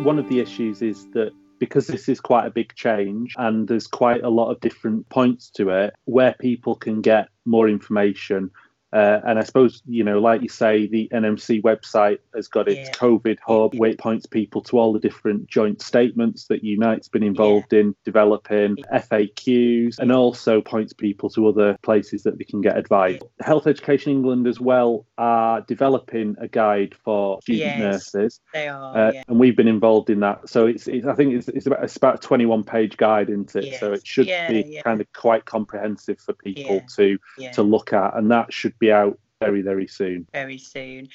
One 0.05 0.19
of 0.19 0.27
the 0.27 0.39
issues 0.39 0.81
is 0.81 1.09
that 1.11 1.31
because 1.59 1.87
this 1.87 2.09
is 2.09 2.19
quite 2.19 2.45
a 2.45 2.51
big 2.51 2.75
change 2.75 3.35
and 3.37 3.67
there's 3.67 3.87
quite 3.87 4.21
a 4.21 4.29
lot 4.29 4.51
of 4.51 4.59
different 4.59 5.07
points 5.07 5.49
to 5.51 5.69
it 5.69 5.93
where 6.03 6.35
people 6.39 6.75
can 6.75 7.01
get 7.01 7.29
more 7.45 7.69
information 7.69 8.51
uh, 8.93 9.21
and 9.25 9.39
I 9.39 9.43
suppose, 9.43 9.81
you 9.87 10.03
know, 10.03 10.19
like 10.19 10.43
you 10.43 10.49
say, 10.49 10.85
the 10.85 11.09
NMC 11.11 11.63
website 11.63 12.19
has 12.35 12.47
got 12.47 12.67
its 12.67 12.89
yeah. 12.89 12.93
COVID 12.93 13.39
hub, 13.45 13.73
where 13.75 13.89
it 13.89 13.97
points 13.97 14.27
people 14.27 14.61
to 14.63 14.77
all 14.77 14.93
the 14.93 14.99
different 14.99 15.47
joint 15.47 15.81
statements 15.81 16.45
that 16.47 16.63
Unite's 16.63 17.09
been 17.09 17.23
involved 17.23 17.73
yeah. 17.73 17.79
in 17.79 17.95
developing, 18.05 18.77
FAQs, 18.93 19.97
and 19.97 20.11
also 20.11 20.61
points 20.61 20.93
people 20.93 21.31
to 21.31 21.47
other 21.47 21.75
places 21.81 22.21
that 22.23 22.37
they 22.37 22.43
can 22.43 22.61
get 22.61 22.77
advice. 22.77 23.19
Yeah. 23.19 23.47
Health 23.47 23.65
Education 23.65 24.11
England 24.11 24.47
as 24.47 24.59
well 24.59 25.07
are 25.17 25.61
developing 25.61 26.35
a 26.39 26.47
guide 26.47 26.93
for 27.03 27.41
student 27.41 27.79
yes, 27.79 27.79
nurses. 27.79 28.41
They 28.53 28.67
are. 28.67 28.95
Uh, 28.95 29.11
and 29.27 29.39
we've 29.39 29.57
been 29.57 29.67
involved 29.67 30.11
in 30.11 30.19
that. 30.19 30.47
So 30.49 30.67
it's, 30.67 30.87
it's 30.87 31.07
I 31.07 31.15
think 31.15 31.33
it's, 31.33 31.47
it's, 31.47 31.65
about, 31.65 31.83
it's 31.83 31.95
about 31.95 32.15
a 32.15 32.27
21 32.27 32.63
page 32.63 32.97
guide, 32.97 33.31
isn't 33.31 33.55
it? 33.55 33.65
Yes. 33.65 33.79
So 33.79 33.91
it 33.93 34.05
should 34.05 34.27
be 34.27 34.79
kind 34.83 35.01
of 35.01 35.11
quite 35.13 35.45
comprehensive 35.45 36.19
for 36.19 36.33
people 36.33 36.83
to, 36.95 37.17
to 37.53 37.63
look 37.63 37.91
at. 37.91 38.15
And 38.15 38.29
that 38.29 38.53
should 38.53 38.77
be 38.83 38.91
out 38.91 39.17
very, 39.39 39.61
very 39.61 39.87
soon. 39.87 40.27
Very 40.33 40.57
soon. 40.57 41.07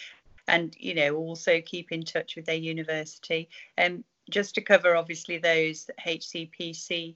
And, 0.48 0.74
you 0.78 0.94
know, 0.94 1.16
also 1.16 1.60
keep 1.60 1.92
in 1.92 2.02
touch 2.02 2.36
with 2.36 2.46
their 2.46 2.54
university. 2.56 3.48
And 3.76 3.96
um, 3.96 4.04
just 4.30 4.54
to 4.54 4.62
cover, 4.62 4.96
obviously, 4.96 5.38
those 5.38 5.90
HCPC 6.06 7.14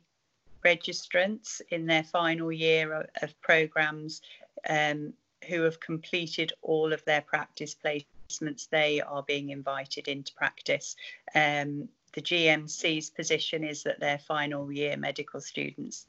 registrants 0.64 1.60
in 1.70 1.86
their 1.86 2.04
final 2.04 2.52
year 2.52 2.92
of, 2.92 3.06
of 3.22 3.40
programs 3.40 4.20
um, 4.68 5.12
who 5.48 5.62
have 5.62 5.80
completed 5.80 6.52
all 6.62 6.92
of 6.92 7.04
their 7.04 7.22
practice 7.22 7.74
placements, 7.74 8.68
they 8.68 9.00
are 9.00 9.22
being 9.22 9.50
invited 9.50 10.08
into 10.08 10.34
practice. 10.34 10.96
Um, 11.34 11.88
the 12.12 12.20
GMC's 12.20 13.08
position 13.08 13.64
is 13.64 13.82
that 13.84 13.98
their 13.98 14.18
final 14.18 14.70
year 14.70 14.98
medical 14.98 15.40
students 15.40 16.06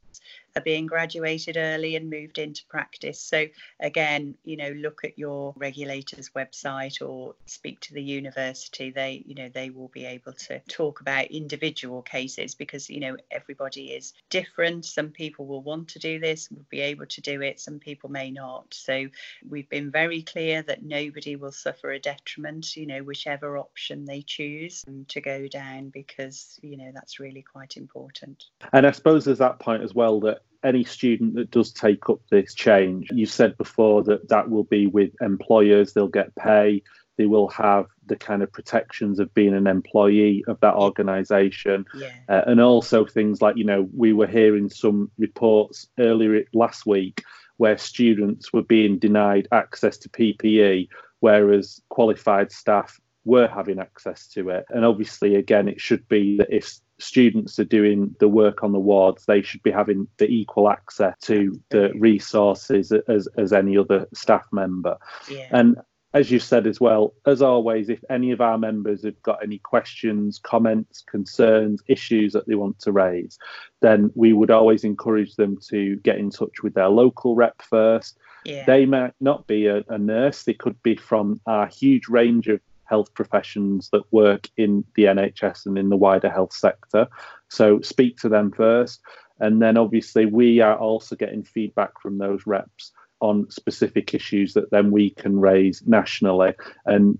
are 0.55 0.61
being 0.61 0.85
graduated 0.85 1.57
early 1.57 1.95
and 1.95 2.09
moved 2.09 2.37
into 2.37 2.63
practice. 2.69 3.19
So 3.19 3.45
again, 3.79 4.35
you 4.43 4.57
know, 4.57 4.69
look 4.69 5.03
at 5.03 5.17
your 5.17 5.53
regulator's 5.57 6.29
website 6.35 7.01
or 7.01 7.35
speak 7.45 7.79
to 7.81 7.93
the 7.93 8.01
university. 8.01 8.91
They, 8.91 9.23
you 9.25 9.35
know, 9.35 9.49
they 9.49 9.69
will 9.71 9.89
be 9.89 10.05
able 10.05 10.33
to 10.33 10.59
talk 10.69 11.01
about 11.01 11.25
individual 11.25 12.01
cases 12.01 12.55
because, 12.55 12.89
you 12.89 12.99
know, 12.99 13.17
everybody 13.31 13.91
is 13.93 14.13
different. 14.29 14.85
Some 14.85 15.09
people 15.09 15.47
will 15.47 15.63
want 15.63 15.87
to 15.89 15.99
do 15.99 16.19
this, 16.19 16.49
will 16.51 16.65
be 16.69 16.81
able 16.81 17.07
to 17.07 17.21
do 17.21 17.41
it. 17.41 17.59
Some 17.59 17.79
people 17.79 18.09
may 18.09 18.29
not. 18.29 18.73
So 18.73 19.07
we've 19.49 19.69
been 19.69 19.91
very 19.91 20.21
clear 20.21 20.61
that 20.63 20.83
nobody 20.83 21.35
will 21.35 21.51
suffer 21.51 21.91
a 21.91 21.99
detriment, 21.99 22.75
you 22.75 22.85
know, 22.85 22.99
whichever 22.99 23.57
option 23.57 24.05
they 24.05 24.21
choose 24.21 24.83
um, 24.87 25.05
to 25.09 25.21
go 25.21 25.47
down 25.47 25.89
because, 25.89 26.59
you 26.61 26.77
know, 26.77 26.91
that's 26.93 27.19
really 27.19 27.41
quite 27.41 27.75
important. 27.75 28.45
And 28.71 28.85
I 28.85 28.91
suppose 28.91 29.25
there's 29.25 29.39
that 29.39 29.59
point 29.59 29.83
as 29.83 29.95
well 29.95 30.19
that 30.21 30.42
any 30.63 30.83
student 30.83 31.35
that 31.35 31.51
does 31.51 31.71
take 31.71 32.09
up 32.09 32.19
this 32.29 32.53
change, 32.53 33.09
you 33.11 33.25
said 33.25 33.57
before 33.57 34.03
that 34.03 34.29
that 34.29 34.49
will 34.49 34.63
be 34.63 34.87
with 34.87 35.11
employers, 35.21 35.93
they'll 35.93 36.07
get 36.07 36.35
pay, 36.35 36.81
they 37.17 37.25
will 37.25 37.47
have 37.49 37.85
the 38.05 38.15
kind 38.15 38.41
of 38.41 38.51
protections 38.51 39.19
of 39.19 39.33
being 39.33 39.53
an 39.53 39.67
employee 39.67 40.43
of 40.47 40.59
that 40.61 40.75
organisation, 40.75 41.85
yeah. 41.95 42.11
uh, 42.27 42.41
and 42.47 42.59
also 42.59 43.05
things 43.05 43.41
like 43.41 43.57
you 43.57 43.63
know 43.63 43.87
we 43.95 44.13
were 44.13 44.27
hearing 44.27 44.69
some 44.69 45.11
reports 45.17 45.87
earlier 45.99 46.43
last 46.53 46.85
week 46.85 47.23
where 47.57 47.77
students 47.77 48.51
were 48.51 48.63
being 48.63 48.97
denied 48.97 49.47
access 49.51 49.97
to 49.97 50.09
PPE, 50.09 50.87
whereas 51.19 51.81
qualified 51.89 52.51
staff 52.51 52.99
were 53.25 53.47
having 53.47 53.79
access 53.79 54.27
to 54.27 54.49
it. 54.49 54.65
And 54.69 54.83
obviously, 54.83 55.35
again, 55.35 55.67
it 55.67 55.79
should 55.79 56.07
be 56.07 56.37
that 56.37 56.53
if 56.53 56.79
students 57.03 57.59
are 57.59 57.65
doing 57.65 58.15
the 58.19 58.27
work 58.27 58.63
on 58.63 58.71
the 58.71 58.79
wards, 58.79 59.25
they 59.25 59.41
should 59.41 59.63
be 59.63 59.71
having 59.71 60.07
the 60.17 60.27
equal 60.27 60.69
access 60.69 61.15
to 61.21 61.59
the 61.69 61.91
resources 61.95 62.91
as, 63.07 63.27
as 63.37 63.53
any 63.53 63.77
other 63.77 64.07
staff 64.13 64.45
member. 64.51 64.97
Yeah. 65.29 65.47
And 65.51 65.77
as 66.13 66.29
you 66.29 66.39
said 66.39 66.67
as 66.67 66.79
well, 66.79 67.13
as 67.25 67.41
always, 67.41 67.89
if 67.89 68.03
any 68.09 68.31
of 68.31 68.39
our 68.39 68.57
members 68.57 69.03
have 69.03 69.19
got 69.23 69.41
any 69.41 69.57
questions, 69.57 70.39
comments, 70.39 71.01
concerns, 71.01 71.81
issues 71.87 72.33
that 72.33 72.47
they 72.47 72.55
want 72.55 72.79
to 72.79 72.91
raise, 72.91 73.39
then 73.81 74.11
we 74.13 74.31
would 74.31 74.51
always 74.51 74.83
encourage 74.83 75.35
them 75.35 75.57
to 75.69 75.95
get 75.97 76.19
in 76.19 76.29
touch 76.29 76.61
with 76.61 76.75
their 76.75 76.89
local 76.89 77.35
rep 77.35 77.61
first. 77.63 78.17
Yeah. 78.45 78.63
They 78.65 78.85
might 78.85 79.13
not 79.21 79.47
be 79.47 79.65
a, 79.65 79.83
a 79.89 79.97
nurse, 79.97 80.43
they 80.43 80.53
could 80.53 80.81
be 80.83 80.95
from 80.95 81.41
our 81.47 81.65
huge 81.65 82.07
range 82.07 82.47
of 82.47 82.59
health 82.85 83.13
professions 83.13 83.89
that 83.91 84.03
work 84.11 84.49
in 84.57 84.83
the 84.95 85.03
NHS 85.05 85.65
and 85.65 85.77
in 85.77 85.89
the 85.89 85.97
wider 85.97 86.29
health 86.29 86.53
sector. 86.53 87.07
So 87.49 87.81
speak 87.81 88.17
to 88.17 88.29
them 88.29 88.51
first. 88.51 89.01
And 89.39 89.61
then 89.61 89.77
obviously, 89.77 90.25
we 90.25 90.59
are 90.59 90.77
also 90.77 91.15
getting 91.15 91.43
feedback 91.43 91.99
from 92.01 92.17
those 92.17 92.45
reps 92.45 92.91
on 93.19 93.49
specific 93.49 94.13
issues 94.13 94.53
that 94.53 94.69
then 94.71 94.91
we 94.91 95.09
can 95.11 95.39
raise 95.39 95.81
nationally. 95.85 96.53
And 96.85 97.17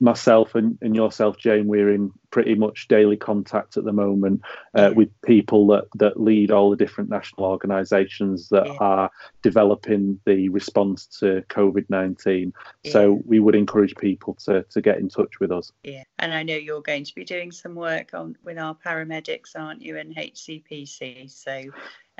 myself 0.00 0.54
and, 0.54 0.78
and 0.82 0.96
yourself, 0.96 1.36
Jane, 1.38 1.66
we're 1.66 1.92
in 1.92 2.12
pretty 2.30 2.54
much 2.54 2.88
daily 2.88 3.16
contact 3.16 3.76
at 3.76 3.84
the 3.84 3.92
moment 3.92 4.40
uh, 4.74 4.90
with 4.94 5.08
people 5.22 5.66
that, 5.68 5.84
that 5.94 6.20
lead 6.20 6.50
all 6.50 6.70
the 6.70 6.76
different 6.76 7.10
national 7.10 7.46
organisations 7.46 8.48
that 8.48 8.66
yeah. 8.66 8.76
are 8.80 9.10
developing 9.42 10.18
the 10.26 10.48
response 10.48 11.06
to 11.06 11.44
COVID 11.48 11.86
19. 11.88 12.52
Yeah. 12.82 12.92
So 12.92 13.20
we 13.24 13.38
would 13.38 13.54
encourage 13.54 13.94
people 13.96 14.34
to, 14.44 14.64
to 14.64 14.80
get 14.80 14.98
in 14.98 15.08
touch 15.08 15.40
with 15.40 15.52
us. 15.52 15.70
Yeah, 15.84 16.04
and 16.18 16.34
I 16.34 16.42
know 16.42 16.56
you're 16.56 16.82
going 16.82 17.04
to 17.04 17.14
be 17.14 17.24
doing 17.24 17.52
some 17.52 17.74
work 17.74 18.12
on 18.14 18.36
with 18.44 18.58
our 18.58 18.74
paramedics, 18.74 19.50
aren't 19.56 19.82
you, 19.82 19.98
and 19.98 20.14
HCPC? 20.16 21.30
So 21.30 21.70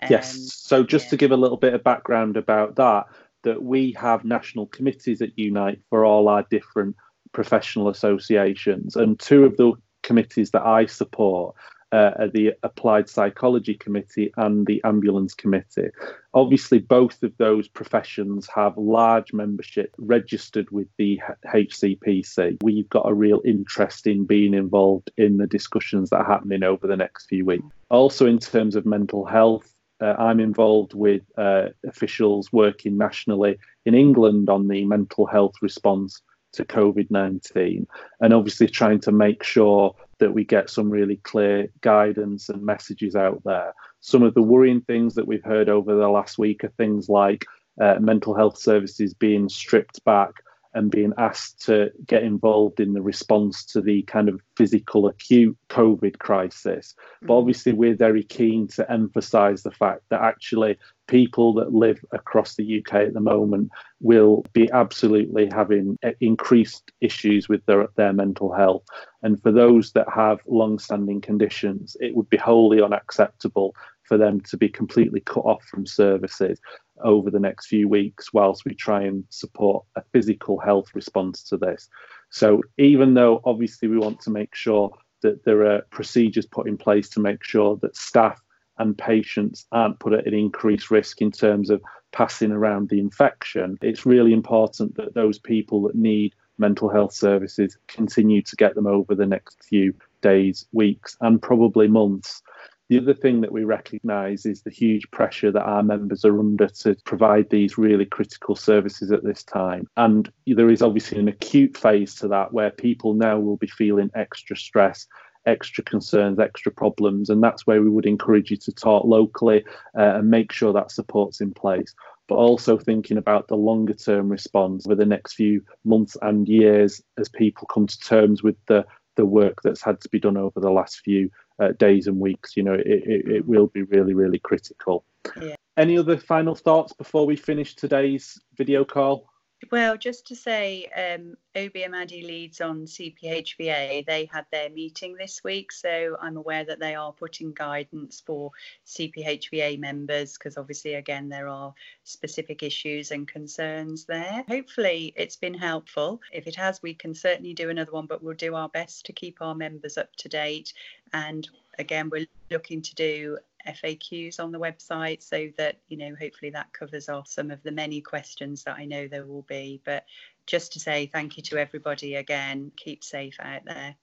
um, 0.02 0.08
yes. 0.08 0.52
So 0.52 0.84
just 0.84 1.06
yeah. 1.06 1.10
to 1.10 1.16
give 1.16 1.32
a 1.32 1.36
little 1.36 1.56
bit 1.56 1.74
of 1.74 1.82
background 1.82 2.36
about 2.36 2.76
that, 2.76 3.06
that 3.42 3.62
we 3.62 3.92
have 3.92 4.24
national 4.24 4.66
committees 4.66 5.22
at 5.22 5.38
Unite 5.38 5.80
for 5.88 6.04
all 6.04 6.28
our 6.28 6.44
different 6.50 6.96
professional 7.32 7.88
associations, 7.88 8.96
and 8.96 9.18
two 9.18 9.44
of 9.44 9.56
the 9.56 9.72
committees 10.02 10.50
that 10.50 10.62
I 10.62 10.86
support 10.86 11.54
uh, 11.92 12.12
are 12.18 12.28
the 12.28 12.52
Applied 12.62 13.08
Psychology 13.08 13.74
Committee 13.74 14.32
and 14.36 14.66
the 14.66 14.80
Ambulance 14.84 15.34
Committee. 15.34 15.90
Obviously, 16.34 16.78
both 16.78 17.22
of 17.22 17.36
those 17.38 17.66
professions 17.68 18.48
have 18.54 18.76
large 18.76 19.32
membership 19.32 19.94
registered 19.98 20.70
with 20.70 20.86
the 20.98 21.20
HCPC. 21.46 22.62
We've 22.62 22.88
got 22.88 23.08
a 23.08 23.14
real 23.14 23.40
interest 23.44 24.06
in 24.06 24.24
being 24.24 24.54
involved 24.54 25.10
in 25.16 25.38
the 25.38 25.46
discussions 25.46 26.10
that 26.10 26.18
are 26.18 26.24
happening 26.24 26.62
over 26.62 26.86
the 26.86 26.96
next 26.96 27.26
few 27.26 27.44
weeks. 27.44 27.66
Also, 27.90 28.26
in 28.26 28.38
terms 28.38 28.76
of 28.76 28.86
mental 28.86 29.24
health, 29.24 29.72
uh, 30.00 30.14
I'm 30.18 30.40
involved 30.40 30.94
with 30.94 31.22
uh, 31.36 31.66
officials 31.86 32.52
working 32.52 32.96
nationally 32.96 33.58
in 33.84 33.94
England 33.94 34.48
on 34.48 34.68
the 34.68 34.84
mental 34.86 35.26
health 35.26 35.54
response 35.60 36.22
to 36.52 36.64
COVID 36.64 37.10
19, 37.10 37.86
and 38.20 38.34
obviously 38.34 38.66
trying 38.66 39.00
to 39.00 39.12
make 39.12 39.42
sure 39.42 39.94
that 40.18 40.34
we 40.34 40.44
get 40.44 40.70
some 40.70 40.90
really 40.90 41.16
clear 41.16 41.68
guidance 41.80 42.48
and 42.48 42.62
messages 42.62 43.16
out 43.16 43.42
there. 43.44 43.74
Some 44.00 44.22
of 44.22 44.34
the 44.34 44.42
worrying 44.42 44.82
things 44.82 45.14
that 45.14 45.26
we've 45.26 45.44
heard 45.44 45.68
over 45.68 45.94
the 45.94 46.08
last 46.08 46.38
week 46.38 46.64
are 46.64 46.72
things 46.76 47.08
like 47.08 47.46
uh, 47.80 47.96
mental 48.00 48.34
health 48.34 48.58
services 48.58 49.14
being 49.14 49.48
stripped 49.48 50.04
back 50.04 50.32
and 50.74 50.90
being 50.90 51.12
asked 51.18 51.64
to 51.66 51.90
get 52.06 52.22
involved 52.22 52.80
in 52.80 52.92
the 52.92 53.02
response 53.02 53.64
to 53.64 53.80
the 53.80 54.02
kind 54.02 54.28
of 54.28 54.40
physical 54.56 55.06
acute 55.08 55.56
COVID 55.68 56.18
crisis. 56.18 56.94
But 57.22 57.34
mm. 57.34 57.38
obviously, 57.38 57.72
we're 57.72 57.96
very 57.96 58.22
keen 58.22 58.68
to 58.68 58.90
emphasize 58.90 59.62
the 59.62 59.70
fact 59.70 60.02
that 60.10 60.22
actually 60.22 60.78
people 61.10 61.52
that 61.54 61.74
live 61.74 61.98
across 62.12 62.54
the 62.54 62.78
UK 62.78 62.94
at 62.94 63.14
the 63.14 63.20
moment 63.20 63.70
will 64.00 64.46
be 64.52 64.70
absolutely 64.70 65.48
having 65.52 65.98
eh, 66.04 66.12
increased 66.20 66.92
issues 67.00 67.48
with 67.48 67.66
their, 67.66 67.88
their 67.96 68.12
mental 68.12 68.52
health. 68.52 68.84
And 69.22 69.42
for 69.42 69.50
those 69.50 69.92
that 69.92 70.06
have 70.14 70.38
long 70.46 70.78
standing 70.78 71.20
conditions, 71.20 71.96
it 72.00 72.14
would 72.14 72.30
be 72.30 72.36
wholly 72.36 72.80
unacceptable 72.80 73.74
for 74.10 74.18
them 74.18 74.40
to 74.40 74.56
be 74.56 74.68
completely 74.68 75.20
cut 75.20 75.44
off 75.44 75.62
from 75.62 75.86
services 75.86 76.60
over 77.04 77.30
the 77.30 77.38
next 77.38 77.68
few 77.68 77.88
weeks 77.88 78.32
whilst 78.32 78.64
we 78.64 78.74
try 78.74 79.02
and 79.02 79.22
support 79.30 79.84
a 79.94 80.02
physical 80.12 80.58
health 80.58 80.88
response 80.94 81.44
to 81.44 81.56
this. 81.56 81.88
So, 82.30 82.60
even 82.76 83.14
though 83.14 83.40
obviously 83.44 83.86
we 83.86 83.98
want 83.98 84.20
to 84.22 84.30
make 84.30 84.56
sure 84.56 84.90
that 85.22 85.44
there 85.44 85.64
are 85.64 85.82
procedures 85.92 86.44
put 86.44 86.66
in 86.66 86.76
place 86.76 87.08
to 87.10 87.20
make 87.20 87.44
sure 87.44 87.78
that 87.82 87.96
staff 87.96 88.42
and 88.78 88.98
patients 88.98 89.66
aren't 89.70 90.00
put 90.00 90.12
at 90.12 90.26
an 90.26 90.34
increased 90.34 90.90
risk 90.90 91.20
in 91.20 91.30
terms 91.30 91.70
of 91.70 91.80
passing 92.10 92.50
around 92.50 92.88
the 92.88 92.98
infection, 92.98 93.78
it's 93.80 94.04
really 94.04 94.32
important 94.32 94.96
that 94.96 95.14
those 95.14 95.38
people 95.38 95.82
that 95.82 95.94
need 95.94 96.34
mental 96.58 96.88
health 96.88 97.12
services 97.12 97.76
continue 97.86 98.42
to 98.42 98.56
get 98.56 98.74
them 98.74 98.88
over 98.88 99.14
the 99.14 99.26
next 99.26 99.62
few 99.62 99.94
days, 100.20 100.66
weeks, 100.72 101.16
and 101.20 101.40
probably 101.40 101.86
months. 101.86 102.42
The 102.90 102.98
other 102.98 103.14
thing 103.14 103.40
that 103.42 103.52
we 103.52 103.62
recognise 103.62 104.44
is 104.44 104.62
the 104.62 104.70
huge 104.70 105.08
pressure 105.12 105.52
that 105.52 105.62
our 105.62 105.84
members 105.84 106.24
are 106.24 106.40
under 106.40 106.66
to 106.66 106.96
provide 107.04 107.48
these 107.48 107.78
really 107.78 108.04
critical 108.04 108.56
services 108.56 109.12
at 109.12 109.22
this 109.22 109.44
time. 109.44 109.86
And 109.96 110.28
there 110.44 110.68
is 110.68 110.82
obviously 110.82 111.20
an 111.20 111.28
acute 111.28 111.76
phase 111.76 112.16
to 112.16 112.26
that 112.28 112.52
where 112.52 112.72
people 112.72 113.14
now 113.14 113.38
will 113.38 113.56
be 113.56 113.68
feeling 113.68 114.10
extra 114.14 114.56
stress 114.56 115.06
extra 115.46 115.82
concerns, 115.82 116.38
extra 116.38 116.70
problems, 116.70 117.30
and 117.30 117.42
that's 117.42 117.66
where 117.66 117.80
we 117.80 117.88
would 117.88 118.04
encourage 118.04 118.50
you 118.50 118.58
to 118.58 118.72
talk 118.72 119.06
locally 119.06 119.64
uh, 119.98 120.16
and 120.16 120.30
make 120.30 120.52
sure 120.52 120.70
that 120.70 120.90
support's 120.90 121.40
in 121.40 121.50
place. 121.54 121.94
But 122.28 122.34
also 122.34 122.76
thinking 122.76 123.16
about 123.16 123.48
the 123.48 123.56
longer 123.56 123.94
term 123.94 124.28
response 124.28 124.86
over 124.86 124.94
the 124.94 125.06
next 125.06 125.34
few 125.34 125.62
months 125.82 126.14
and 126.20 126.46
years 126.46 127.00
as 127.18 127.30
people 127.30 127.66
come 127.72 127.86
to 127.86 128.00
terms 128.00 128.42
with 128.42 128.56
the 128.66 128.84
the 129.16 129.26
work 129.26 129.60
that's 129.62 129.82
had 129.82 130.00
to 130.00 130.08
be 130.08 130.20
done 130.20 130.36
over 130.36 130.60
the 130.60 130.70
last 130.70 131.00
few 131.00 131.30
uh, 131.60 131.72
days 131.72 132.06
and 132.06 132.18
weeks. 132.18 132.56
You 132.56 132.62
know, 132.64 132.74
it, 132.74 132.86
it, 132.86 133.28
it 133.28 133.46
will 133.46 133.68
be 133.68 133.82
really, 133.82 134.14
really 134.14 134.38
critical. 134.38 135.04
Yeah. 135.40 135.54
Any 135.76 135.96
other 135.98 136.16
final 136.16 136.54
thoughts 136.54 136.92
before 136.92 137.26
we 137.26 137.36
finish 137.36 137.76
today's 137.76 138.38
video 138.56 138.84
call? 138.84 139.28
Well, 139.70 139.96
just 139.96 140.26
to 140.28 140.36
say, 140.36 140.86
um, 140.86 141.36
leads 141.54 142.60
on 142.60 142.86
CPHVA. 142.86 144.06
They 144.06 144.28
had 144.32 144.46
their 144.50 144.70
meeting 144.70 145.16
this 145.16 145.44
week, 145.44 145.70
so 145.70 146.16
I'm 146.20 146.36
aware 146.36 146.64
that 146.64 146.80
they 146.80 146.94
are 146.94 147.12
putting 147.12 147.52
guidance 147.52 148.22
for 148.24 148.52
CPHVA 148.86 149.78
members 149.78 150.38
because 150.38 150.56
obviously, 150.56 150.94
again, 150.94 151.28
there 151.28 151.48
are 151.48 151.74
specific 152.04 152.62
issues 152.62 153.10
and 153.10 153.28
concerns 153.28 154.06
there. 154.06 154.44
Hopefully, 154.48 155.12
it's 155.16 155.36
been 155.36 155.54
helpful. 155.54 156.20
If 156.32 156.46
it 156.46 156.56
has, 156.56 156.82
we 156.82 156.94
can 156.94 157.14
certainly 157.14 157.52
do 157.52 157.68
another 157.68 157.92
one, 157.92 158.06
but 158.06 158.22
we'll 158.22 158.34
do 158.34 158.54
our 158.54 158.70
best 158.70 159.06
to 159.06 159.12
keep 159.12 159.42
our 159.42 159.54
members 159.54 159.98
up 159.98 160.14
to 160.16 160.28
date. 160.28 160.72
And 161.12 161.48
again, 161.78 162.08
we're 162.10 162.26
looking 162.50 162.80
to 162.82 162.94
do 162.94 163.38
FAQs 163.66 164.40
on 164.40 164.52
the 164.52 164.58
website 164.58 165.22
so 165.22 165.48
that, 165.56 165.78
you 165.88 165.96
know, 165.96 166.14
hopefully 166.20 166.50
that 166.50 166.72
covers 166.72 167.08
off 167.08 167.28
some 167.28 167.50
of 167.50 167.62
the 167.62 167.72
many 167.72 168.00
questions 168.00 168.64
that 168.64 168.76
I 168.76 168.84
know 168.84 169.08
there 169.08 169.26
will 169.26 169.42
be. 169.42 169.80
But 169.84 170.04
just 170.46 170.72
to 170.72 170.80
say 170.80 171.06
thank 171.12 171.36
you 171.36 171.42
to 171.44 171.58
everybody 171.58 172.16
again. 172.16 172.72
Keep 172.76 173.04
safe 173.04 173.36
out 173.40 173.64
there. 173.64 173.96